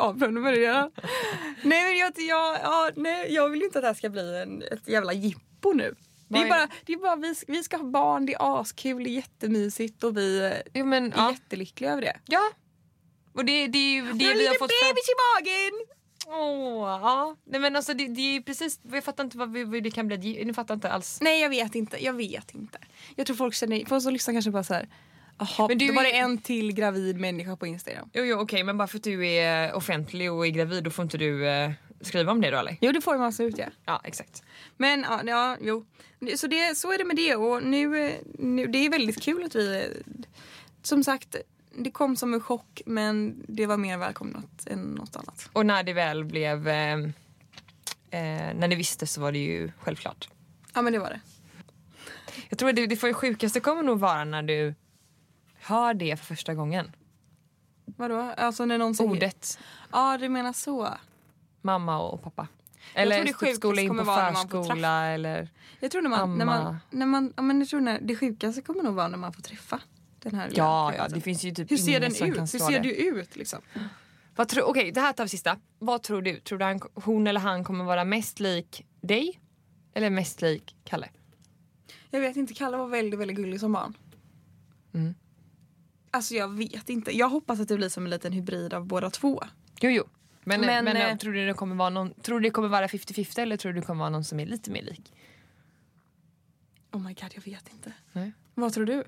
[0.52, 0.90] det redan.
[1.62, 4.42] nej men jag, jag, ja, nej, jag vill ju inte att det här ska bli
[4.42, 5.94] en, ett jävla jippo nu.
[6.28, 9.04] Det är är bara, det är bara vi, vi ska ha barn, det är askul,
[9.04, 11.30] det är jättemysigt och vi är Jo men ja.
[11.30, 12.16] jättelyckliga över det.
[12.26, 12.50] Ja.
[13.32, 15.86] Och det, det är ju det vi har fått bebis i magen!
[16.28, 17.36] Åh, ja.
[17.44, 19.90] Nej men alltså det, det är ju precis, jag fattar inte vad, vi- vad det
[19.90, 20.44] kan bli.
[20.44, 21.18] Ni fattar inte alls.
[21.20, 22.78] Nej jag vet inte, jag vet inte.
[23.16, 24.88] Jag tror folk känner, folk som lyssnar kanske bara såhär
[25.38, 28.10] Jaha, Men du då var är- det en till gravid människa på Instagram.
[28.12, 31.02] Jo, jo okej men bara för att du är offentlig och är gravid då får
[31.02, 32.76] inte du eh, skriva om det då eller?
[32.80, 33.66] Jo det får man absolut ja.
[33.84, 34.42] Ja exakt.
[34.76, 35.86] Men ja, ja jo.
[36.36, 39.54] Så, det, så är det med det och nu, nu, det är väldigt kul att
[39.54, 40.02] vi,
[40.82, 41.36] som sagt,
[41.78, 45.50] det kom som en chock men det var mer välkomnat än något annat.
[45.52, 46.94] Och när det väl blev, eh,
[48.10, 50.28] eh, när ni visste så var det ju självklart.
[50.74, 51.20] Ja men det var det.
[52.48, 54.74] Jag tror det, det för det sjukaste kommer nog vara när du
[55.54, 56.92] hör det för första gången.
[57.84, 58.32] Vadå?
[58.36, 59.10] Alltså när någon säger...
[59.10, 59.58] Ordet
[59.92, 60.88] Ja, du menar så.
[61.66, 62.48] Mamma och pappa.
[62.92, 65.48] tror Eller det typ skola in på förskola eller...
[65.80, 68.62] Jag tror när man, när man, när man, ja, men jag tror när, det sjukaste
[68.62, 69.80] kommer nog vara när man får träffa
[70.22, 72.38] den här Ja, ja, det finns ju typ Hur ser den ut?
[72.38, 73.60] Hur ser du ut liksom?
[74.36, 75.56] Vad tror, okej, det här tar vi sista.
[75.78, 76.40] Vad tror du?
[76.40, 79.40] Tror du han, hon eller han kommer vara mest lik dig?
[79.94, 81.08] Eller mest lik Kalle?
[82.10, 83.96] Jag vet inte, Kalle var väldigt, väldigt gullig som barn.
[84.94, 85.14] Mm.
[86.10, 87.16] Alltså jag vet inte.
[87.16, 89.42] Jag hoppas att det blir som en liten hybrid av båda två.
[89.80, 90.04] Jo, jo.
[90.48, 92.86] Men, men, Men, eh, tror du det kommer vara någon, tror du det kommer vara
[92.86, 95.12] 50-50 eller tror du det kommer vara någon som är lite mer lik?
[96.92, 97.92] Oh my god, jag vet inte.
[98.12, 98.32] Nej.
[98.54, 99.04] Vad tror du?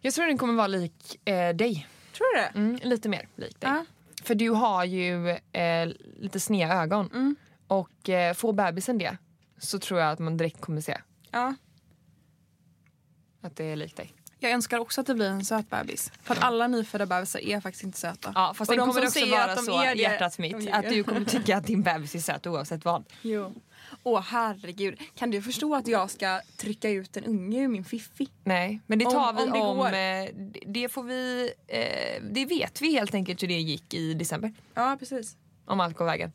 [0.00, 1.86] Jag tror den kommer vara lik eh, dig.
[2.12, 2.46] Tror du det?
[2.58, 3.70] Mm, lite mer lik dig.
[3.70, 3.84] Ja.
[4.22, 7.10] För du har ju eh, lite sneda ögon.
[7.14, 7.36] Mm.
[7.66, 9.16] Och eh, får bebisen det
[9.58, 11.00] så tror jag att man direkt kommer se
[11.30, 11.54] Ja.
[13.40, 14.12] att det är likt dig.
[14.38, 16.12] Jag önskar också att det blir en söt bebis.
[16.22, 18.32] För att alla nyfödda bebisar är faktiskt inte söta.
[18.34, 20.70] Ja, fast Och sen de kommer det också vara att de så, det, hjärtat mitt,
[20.72, 23.04] att du kommer tycka att din bebis är söt oavsett vad.
[23.22, 23.54] Jo.
[24.02, 24.98] Åh herregud.
[25.14, 28.28] Kan du förstå att jag ska trycka ut en unge ur min fiffi?
[28.44, 29.76] Nej, men det Om- tar vi om det om...
[29.76, 29.86] går.
[29.86, 31.50] eh, det får vi...
[31.68, 34.54] Eh, det vet vi helt enkelt hur det gick i december.
[34.74, 35.36] Ja precis.
[35.66, 36.32] Om allt går vägen.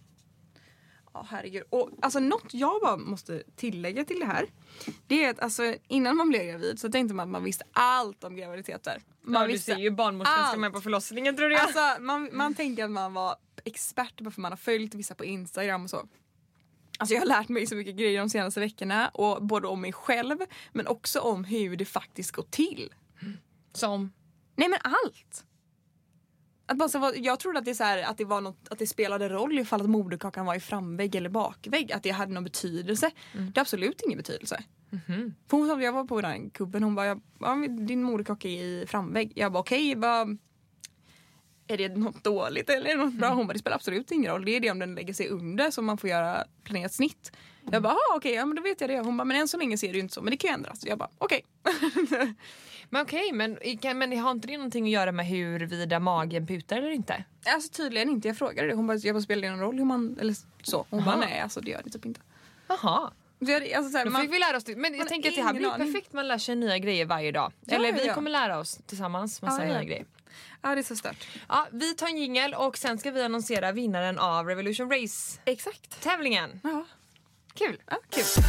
[1.13, 1.63] Ja herregud.
[1.69, 4.45] Och alltså något jag bara måste tillägga till det här.
[5.07, 8.23] Det är att alltså innan man blev gravid så tänkte man att man visste allt
[8.23, 9.01] om graviditeter.
[9.21, 9.47] Man
[9.95, 14.31] barnmorskan ska med på förlossningen tror Alltså man, man tänker att man var expert bara
[14.31, 16.07] för man har följt vissa på Instagram och så.
[16.97, 19.93] Alltså jag har lärt mig så mycket grejer de senaste veckorna och både om mig
[19.93, 20.37] själv
[20.71, 22.93] men också om hur det faktiskt går till.
[23.73, 24.13] Som...
[24.55, 25.45] Nej men allt!
[26.71, 29.29] Att var- jag trodde att det, så här, att, det var något, att det spelade
[29.29, 31.91] roll ifall att moderkakan var i framvägg eller bakvägg.
[31.91, 33.11] Att det hade någon betydelse.
[33.33, 34.63] Det har absolut ingen betydelse.
[35.49, 38.85] För hon sa, jag var på den kubben hon bara, ja, din moderkaka är i
[38.87, 39.31] framvägg.
[39.35, 40.37] Jag bara okej, vad
[41.67, 43.29] är det något dåligt eller är det något bra?
[43.29, 44.45] Hon bara det spelar absolut ingen roll.
[44.45, 47.31] Det är det om den lägger sig under som man får göra planerat snitt.
[47.71, 48.99] Jag bara "Ah, okej, ja, men då vet jag det.
[48.99, 50.53] Hon bara men än så länge ser det ju inte så men det kan ju
[50.53, 50.85] ändras.
[50.85, 51.41] Jag bara okej.
[52.89, 56.77] Men okej, men, kan- men har inte det någonting att göra med huruvida magen putar
[56.77, 57.23] eller inte?
[57.45, 58.27] Alltså tydligen inte.
[58.27, 58.73] Jag frågade det.
[58.73, 60.85] Hon bara, jag bara spelar det någon roll hur man, eller så.
[60.89, 61.19] Hon bara Aha.
[61.19, 62.19] nej alltså det gör det typ inte.
[62.67, 63.11] Jaha.
[63.39, 64.75] Jag, alltså, så här, Då man, fick vi lära oss det.
[64.75, 65.93] Men jag tänker att det här blir aning.
[65.93, 66.13] perfekt.
[66.13, 67.51] Man lär sig nya grejer varje dag.
[67.65, 68.13] Ja, Eller ja, vi ja.
[68.13, 69.73] kommer lära oss tillsammans massa Ja, ja.
[69.73, 70.05] nya grejer.
[70.61, 71.27] Ja det är så stört.
[71.49, 76.49] Ja, vi tar en jingel och sen ska vi annonsera vinnaren av Revolution Race-tävlingen.
[76.49, 76.63] Exakt.
[76.63, 76.85] Ja,
[77.53, 77.81] Kul!
[77.89, 78.43] ja kul.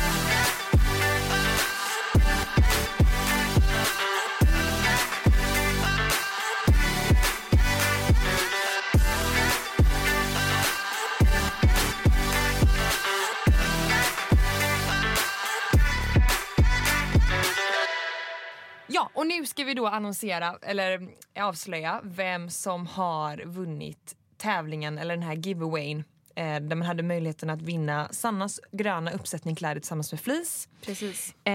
[19.52, 21.08] Ska vi då annonsera, eller
[21.40, 26.04] avslöja, vem som har vunnit tävlingen eller den här giveawayn.
[26.34, 30.68] Eh, där man hade möjligheten att vinna Sannas gröna uppsättning kläder tillsammans med fleece.
[30.82, 31.34] Precis.
[31.44, 31.52] Eh,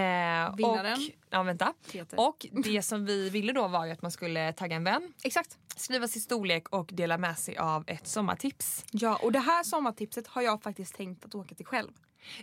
[0.55, 0.93] Vinnaren?
[0.93, 1.73] Och, ja, vänta.
[1.91, 2.19] Peter.
[2.19, 5.57] och det som vi ville då var ju att man skulle tagga en vän, Exakt.
[5.75, 8.85] skriva sin storlek och dela med sig av ett sommartips.
[8.91, 11.91] Ja och det här sommartipset har jag faktiskt tänkt att åka till själv.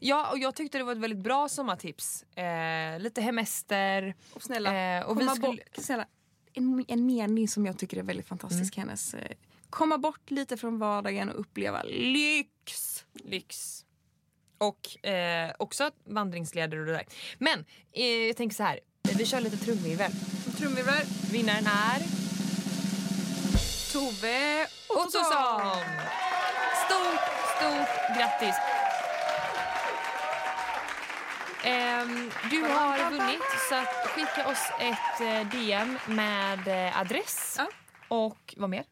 [0.00, 2.22] Ja, och jag tyckte det var ett väldigt bra sommartips.
[2.22, 4.14] Eh, lite hemester.
[4.34, 6.06] Och snälla, Eh, och vi skulle- bort, snälla
[6.52, 9.14] en, en mening som jag tycker är väldigt fantastisk hennes.
[9.14, 9.36] Eh,
[9.70, 13.04] komma bort lite från vardagen och uppleva lyx.
[13.12, 13.80] lyx.
[14.58, 17.04] Och eh, också vandringsleder och det där.
[17.38, 18.80] Men eh, jag tänker så här.
[19.18, 20.12] Vi kör lite trumvirvel.
[20.58, 21.06] Trumvirvel.
[21.32, 21.98] Vinnaren är
[23.92, 25.76] Tove Ottosson!
[26.86, 27.20] Stort,
[27.56, 28.56] stort grattis!
[31.64, 33.74] Ehm, du har vunnit så
[34.08, 37.68] skicka oss ett eh, DM med eh, adress Ja.
[38.08, 38.84] och vad mer?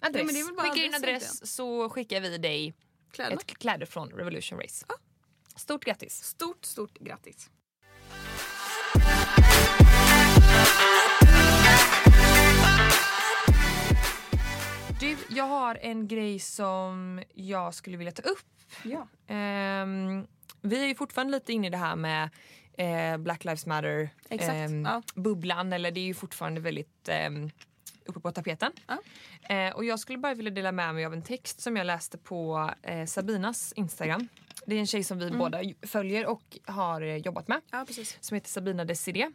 [0.00, 0.32] Adress.
[0.56, 1.02] Ja, Skicka in adress
[1.40, 2.74] adress så skickar vi dig
[3.12, 3.40] Kläderna.
[3.40, 4.86] ett kläder från Revolution Race.
[5.56, 6.24] Stort grattis!
[6.24, 7.50] Stort, stort grattis.
[15.00, 18.38] Du, jag har en grej som jag skulle vilja ta upp.
[18.82, 19.08] Ja.
[19.34, 20.26] Ehm,
[20.60, 22.30] vi är ju fortfarande lite inne i det här med
[22.78, 25.02] eh, Black Lives Matter Exakt, ehm, ja.
[25.14, 27.50] det är ju fortfarande väldigt ehm,
[28.06, 28.72] uppe på tapeten.
[28.86, 28.98] Ja.
[29.54, 32.18] Eh, och jag skulle bara vilja dela med mig av en text som jag läste
[32.18, 34.28] på eh, Sabinas Instagram.
[34.66, 35.38] Det är en tjej som vi Mm.
[35.38, 37.86] båda följer och har eh, jobbat med ja,
[38.20, 39.32] som heter Sabina Desiree.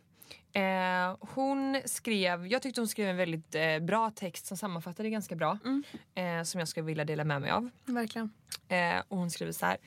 [0.53, 5.35] Eh, hon skrev, jag tyckte hon skrev en väldigt eh, bra text som sammanfattade ganska
[5.35, 5.57] bra.
[5.65, 5.83] Mm.
[6.15, 7.69] Eh, som jag skulle vilja dela med mig av.
[7.85, 8.33] Verkligen.
[8.67, 9.77] Eh, och hon skriver så här.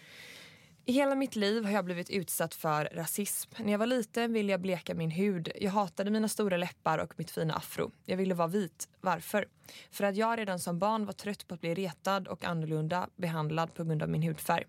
[0.87, 3.51] I hela mitt liv har jag blivit utsatt för rasism.
[3.59, 5.53] När jag var liten ville jag bleka min hud.
[5.61, 7.91] Jag hatade mina stora läppar och mitt fina afro.
[8.05, 8.89] Jag ville vara vit.
[9.01, 9.49] Varför?
[9.91, 13.75] För att jag redan som barn var trött på att bli retad och annorlunda behandlad
[13.75, 14.65] på grund av min hudfärg.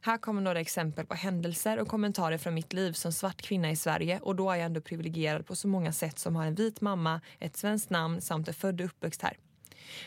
[0.00, 3.76] Här kommer några exempel på händelser och kommentarer från mitt liv som svart kvinna i
[3.76, 6.80] Sverige och då är jag ändå privilegierad på så många sätt som har en vit
[6.80, 9.36] mamma, ett svenskt namn samt är född och uppväxt här.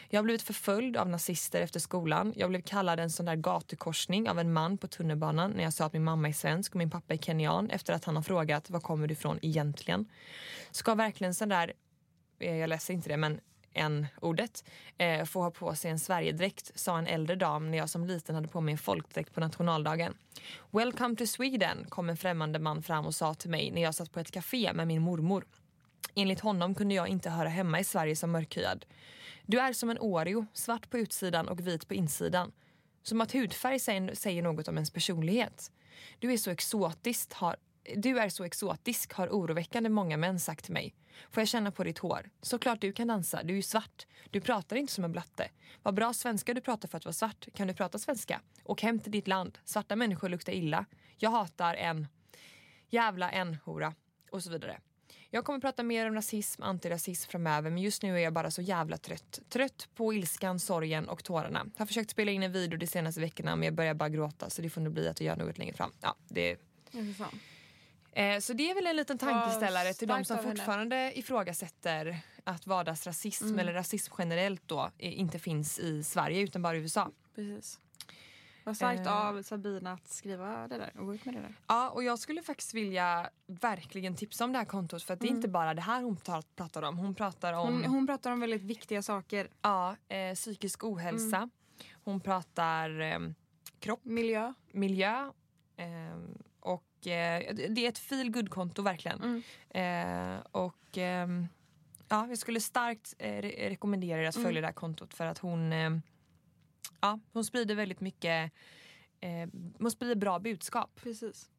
[0.09, 2.33] Jag har blivit förföljd av nazister efter skolan.
[2.35, 5.85] Jag blev kallad en sån där gatukorsning av en man på tunnelbanan när jag sa
[5.85, 8.69] att min mamma är svensk och min pappa är kenyan efter att han har frågat
[8.69, 10.05] var kommer du ifrån egentligen?
[10.71, 11.73] Ska verkligen sån där,
[12.39, 13.39] eh, jag läser inte det men
[13.73, 14.63] en ordet
[14.97, 18.35] eh, få ha på sig en Sverigedräkt sa en äldre dam när jag som liten
[18.35, 20.13] hade på mig en folkdräkt på nationaldagen.
[20.71, 24.11] Welcome to Sweden kom en främmande man fram och sa till mig när jag satt
[24.11, 25.45] på ett café med min mormor.
[26.15, 28.85] Enligt honom kunde jag inte höra hemma i Sverige som mörkhyad.
[29.45, 32.51] Du är som en Oreo, svart på utsidan och vit på insidan.
[33.03, 33.79] Som att hudfärg
[34.15, 35.71] säger något om ens personlighet.
[36.19, 37.55] Du är så exotiskt har
[37.95, 40.95] du är så exotisk har oroväckande många män sagt till mig.
[41.31, 42.29] Får jag känna på ditt hår?
[42.41, 44.07] Såklart du kan dansa, du är ju svart.
[44.29, 45.49] Du pratar inte som en blatte.
[45.83, 47.47] Vad bra svenska du pratar för att vara svart.
[47.53, 48.41] Kan du prata svenska?
[48.63, 49.57] Åk hem till ditt land.
[49.65, 50.85] Svarta människor luktar illa.
[51.17, 52.07] Jag hatar en
[52.89, 53.93] jävla en hora
[54.31, 54.79] och så vidare.
[55.35, 58.61] Jag kommer prata mer om rasism, antirasism framöver men just nu är jag bara så
[58.61, 59.39] jävla trött.
[59.49, 61.65] Trött på ilskan, sorgen och tårarna.
[61.77, 64.61] Har försökt spela in en video de senaste veckorna men jag börjar bara gråta så
[64.61, 65.91] det får nog bli att jag gör något längre fram.
[66.01, 66.57] Ja, det...
[66.91, 67.29] Ja.
[68.21, 70.49] Eh, så det är väl en liten tankeställare till de som henne.
[70.49, 73.59] fortfarande ifrågasätter att vardagsrasism Mm.
[73.59, 77.11] eller rasism generellt då eh, inte finns i Sverige utan bara i USA.
[77.35, 77.79] Precis.
[78.63, 79.27] Vad starkt Eh.
[79.27, 81.55] av Sabina att skriva det där och gå ut med det där.
[81.67, 85.27] Ja, och jag skulle faktiskt vilja verkligen tipsa om det här kontot för att det
[85.27, 86.97] är inte bara det här hon tar- pratar om.
[86.97, 87.81] Hon pratar om Mm.
[87.83, 89.47] Hon, hon pratar om väldigt viktiga saker.
[89.61, 91.37] ja, eh, psykisk ohälsa.
[91.37, 91.49] Mm.
[92.03, 93.19] Hon pratar eh,
[93.79, 94.53] kropp, Miljö.
[94.71, 95.31] miljö
[95.77, 96.17] eh,
[96.59, 99.43] och eh, det är ett feel good konto verkligen.
[99.69, 101.47] Eh, och ehm,
[102.09, 105.37] ja, jag skulle starkt eh, re- rekommendera er att följa det här kontot för att
[105.37, 105.89] hon eh,
[107.01, 108.51] ja, hon sprider väldigt mycket
[109.19, 111.01] eh, hon sprider bra budskap.
[111.03, 111.49] Precis.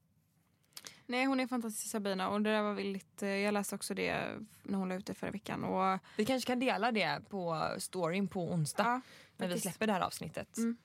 [1.06, 4.38] Nej hon är fantastisk Sabina och det där var väldigt, eh, jag läste också det
[4.62, 8.28] när hon la ut det förra veckan och Vi kanske kan dela det på storyn
[8.28, 9.00] på onsdag Ja,
[9.36, 10.56] när vi släpper det här avsnittet.
[10.56, 10.76] Mm.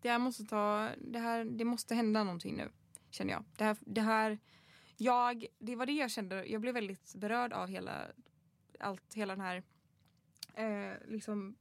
[0.00, 2.68] det här måste ta, det här, det måste hända någonting nu
[3.10, 3.44] känner jag.
[3.56, 4.38] Det här, det här,
[4.96, 8.06] jag, det var det jag kände, jag blev väldigt berörd av hela,
[8.80, 9.62] allt, hela den här
[10.54, 11.56] eh, liksom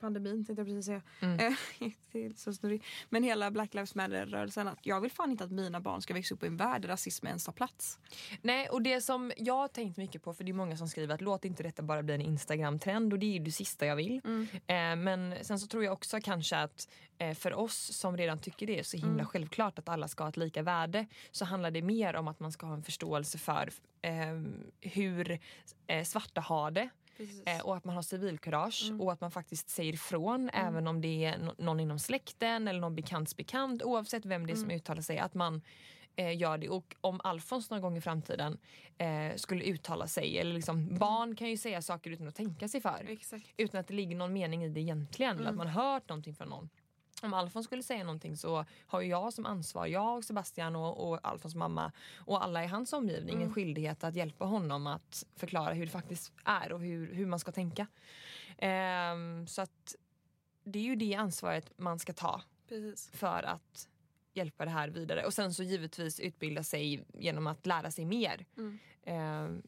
[0.00, 1.02] pandemin tänkte jag precis säga.
[1.20, 1.38] Mm.
[1.38, 1.52] Eh,
[2.12, 2.84] det är så snurrig.
[3.08, 4.68] Men hela Black Lives Matter-rörelsen.
[4.68, 6.88] Att jag vill fan inte att mina barn ska växa upp i en värld där
[6.88, 7.98] rasism ens tar plats.
[8.42, 11.14] Nej, och det som jag har tänkt mycket på, för det är många som skriver
[11.14, 13.96] att låt inte detta bara bli en Instagram-trend och det är ju det sista jag
[13.96, 14.20] vill.
[14.66, 16.88] Eh, men sen så tror jag också kanske att
[17.18, 20.28] eh, för oss som redan tycker det är så himla självklart att alla ska ha
[20.28, 23.70] ett lika värde så handlar det mer om att man ska ha en förståelse för
[24.02, 24.12] eh,
[24.80, 25.38] hur
[25.86, 26.88] eh, svarta har det.
[27.46, 31.24] Eh, och att man har civilkurage och att man faktiskt säger ifrån även om det
[31.24, 35.02] är no- någon inom släkten eller någon bekants bekant oavsett vem det är som uttalar
[35.02, 35.18] sig.
[35.18, 35.62] Att man
[36.16, 36.68] eh, gör det.
[36.68, 38.58] Och om Alfons någon gång i framtiden
[38.98, 42.80] eh, skulle uttala sig eller liksom, barn kan ju säga saker utan att tänka sig
[42.80, 43.06] för.
[43.08, 43.46] Exakt.
[43.56, 45.38] Utan att det ligger någon mening i det egentligen.
[45.38, 46.68] Eller att man har hört någonting från någon.
[47.22, 51.10] Om Alfons skulle säga någonting så har ju jag som ansvar, jag och Sebastian och,
[51.10, 55.74] och Alfons mamma och alla i hans omgivning en skyldighet att hjälpa honom att förklara
[55.74, 57.86] hur det faktiskt är och hur, hur man ska tänka.
[58.58, 59.96] Ehm, så att
[60.64, 63.10] det är ju det ansvaret man ska ta Precis.
[63.12, 63.88] för att
[64.32, 65.26] hjälpa det här vidare.
[65.26, 68.46] Och sen så givetvis utbilda sig genom att lära sig mer.
[69.04, 69.62] Ehm,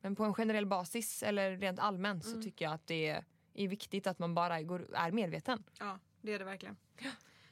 [0.00, 3.22] men på en generell basis eller rent allmänt så tycker jag att det
[3.54, 5.64] är viktigt att man bara går, är medveten.
[5.78, 5.98] Ja,
[6.28, 6.76] det är det verkligen.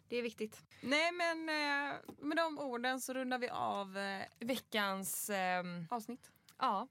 [0.09, 0.67] Det är viktigt.
[0.81, 5.31] Nej men eh, med de orden så rundar vi av eh, Veckans...
[5.31, 6.31] ehm, avsnitt.
[6.59, 6.89] ja.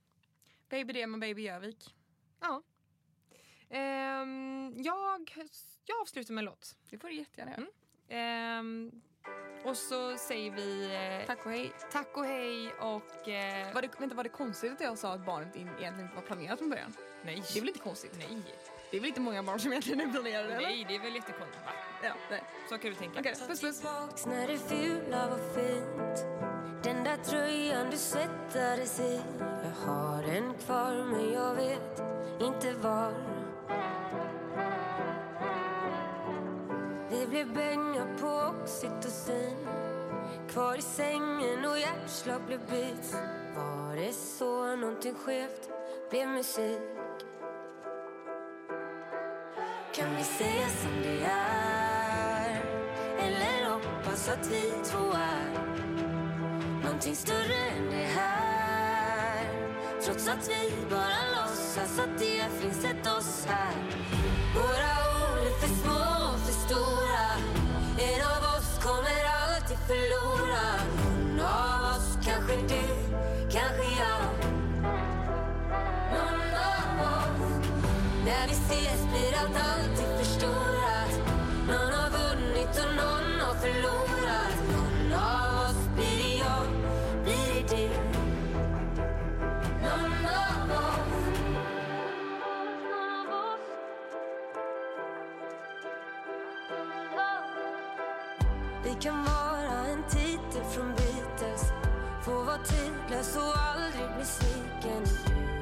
[0.70, 1.96] Baby Demon, Baby Jövik.
[2.42, 2.62] ja.
[3.70, 5.32] Ehm, jag,
[5.86, 6.76] jag avslutar med en låt.
[6.90, 7.68] Det får du jättegärna göra.
[8.10, 9.02] Ehm,
[9.66, 11.72] och så säger vi eh, Tack och hej.
[11.92, 13.28] tack och hej och...
[13.30, 16.16] Eh, Var det, vänta, var det konstigt att jag sa att barnet in, egentligen inte
[16.16, 16.94] var planerat från början?
[17.24, 17.36] nej.
[17.54, 18.16] Det är väl inte konstigt?
[18.18, 18.44] Nej.
[18.96, 20.62] Det är väl inte många barn som egentligen är planerade eller?
[20.62, 21.64] Nej, det är väl jättekonstigt.
[22.04, 22.44] Ja, nej.
[22.70, 23.20] Så kan du tänka.
[23.20, 23.80] Okej, puss puss.
[23.80, 26.26] Tillbaks när det fula var fint
[26.84, 32.04] Den där tröjan du svettades i Jag har den kvar men jag vet
[32.42, 33.14] inte var
[37.10, 39.68] Vi blev bänga på oxytocin
[40.50, 43.14] Kvar i sängen och hjärtslag blev beats
[43.56, 45.70] Var det så någonting skevt
[46.10, 46.82] blev musik
[49.96, 52.62] kan vi säga som det är?
[53.20, 55.50] Eller hoppas att vi två är
[56.84, 59.46] någonting större än det här.
[60.06, 63.76] Trots att vi bara låtsas att det finns ett oss här.
[64.56, 64.94] Våra
[65.32, 65.95] ord är för små.
[78.70, 81.14] Ses blir allt alltid förstorat.
[81.68, 84.58] Någon har vunnit och någon har förlorat.
[84.72, 86.68] Någon av oss blir det jag,
[87.24, 87.86] blir det du.
[89.88, 90.22] Av oss
[92.90, 93.66] Någon av oss.
[98.84, 101.64] Vi kan vara en titel från Beatles.
[102.26, 105.04] Få vara tidlös och aldrig bli sviken.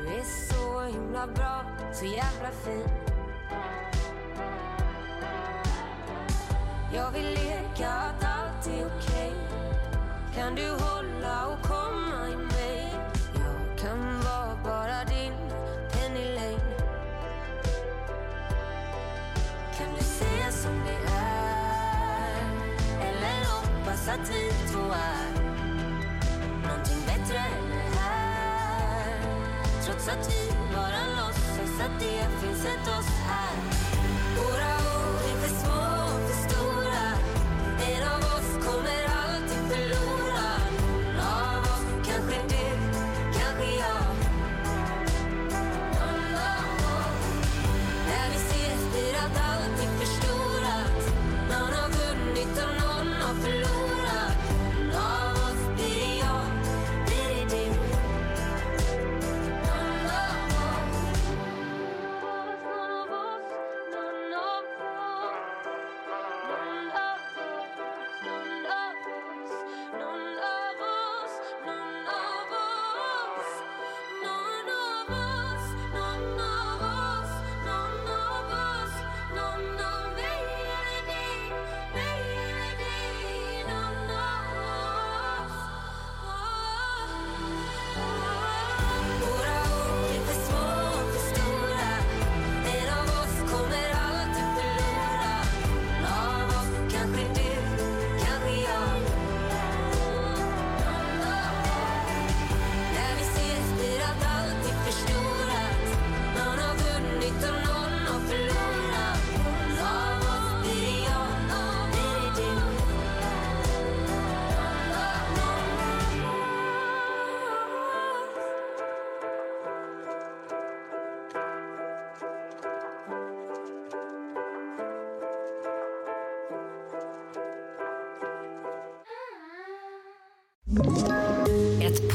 [0.01, 1.65] Du är så himla bra,
[2.03, 2.87] så jävla fin.
[6.93, 9.33] Jag vill leka att allt är okej.
[10.35, 12.93] Kan du hålla och komma i mig?
[13.33, 15.33] Jag kan vara bara din
[15.91, 16.75] Penny Lane
[19.77, 22.41] Kan du säga som det är?
[23.01, 25.43] Eller hoppas att vi två är
[26.67, 29.19] Någonting bättre än det här?
[29.85, 30.62] Trots att vi
[31.85, 33.12] att det finns ett oss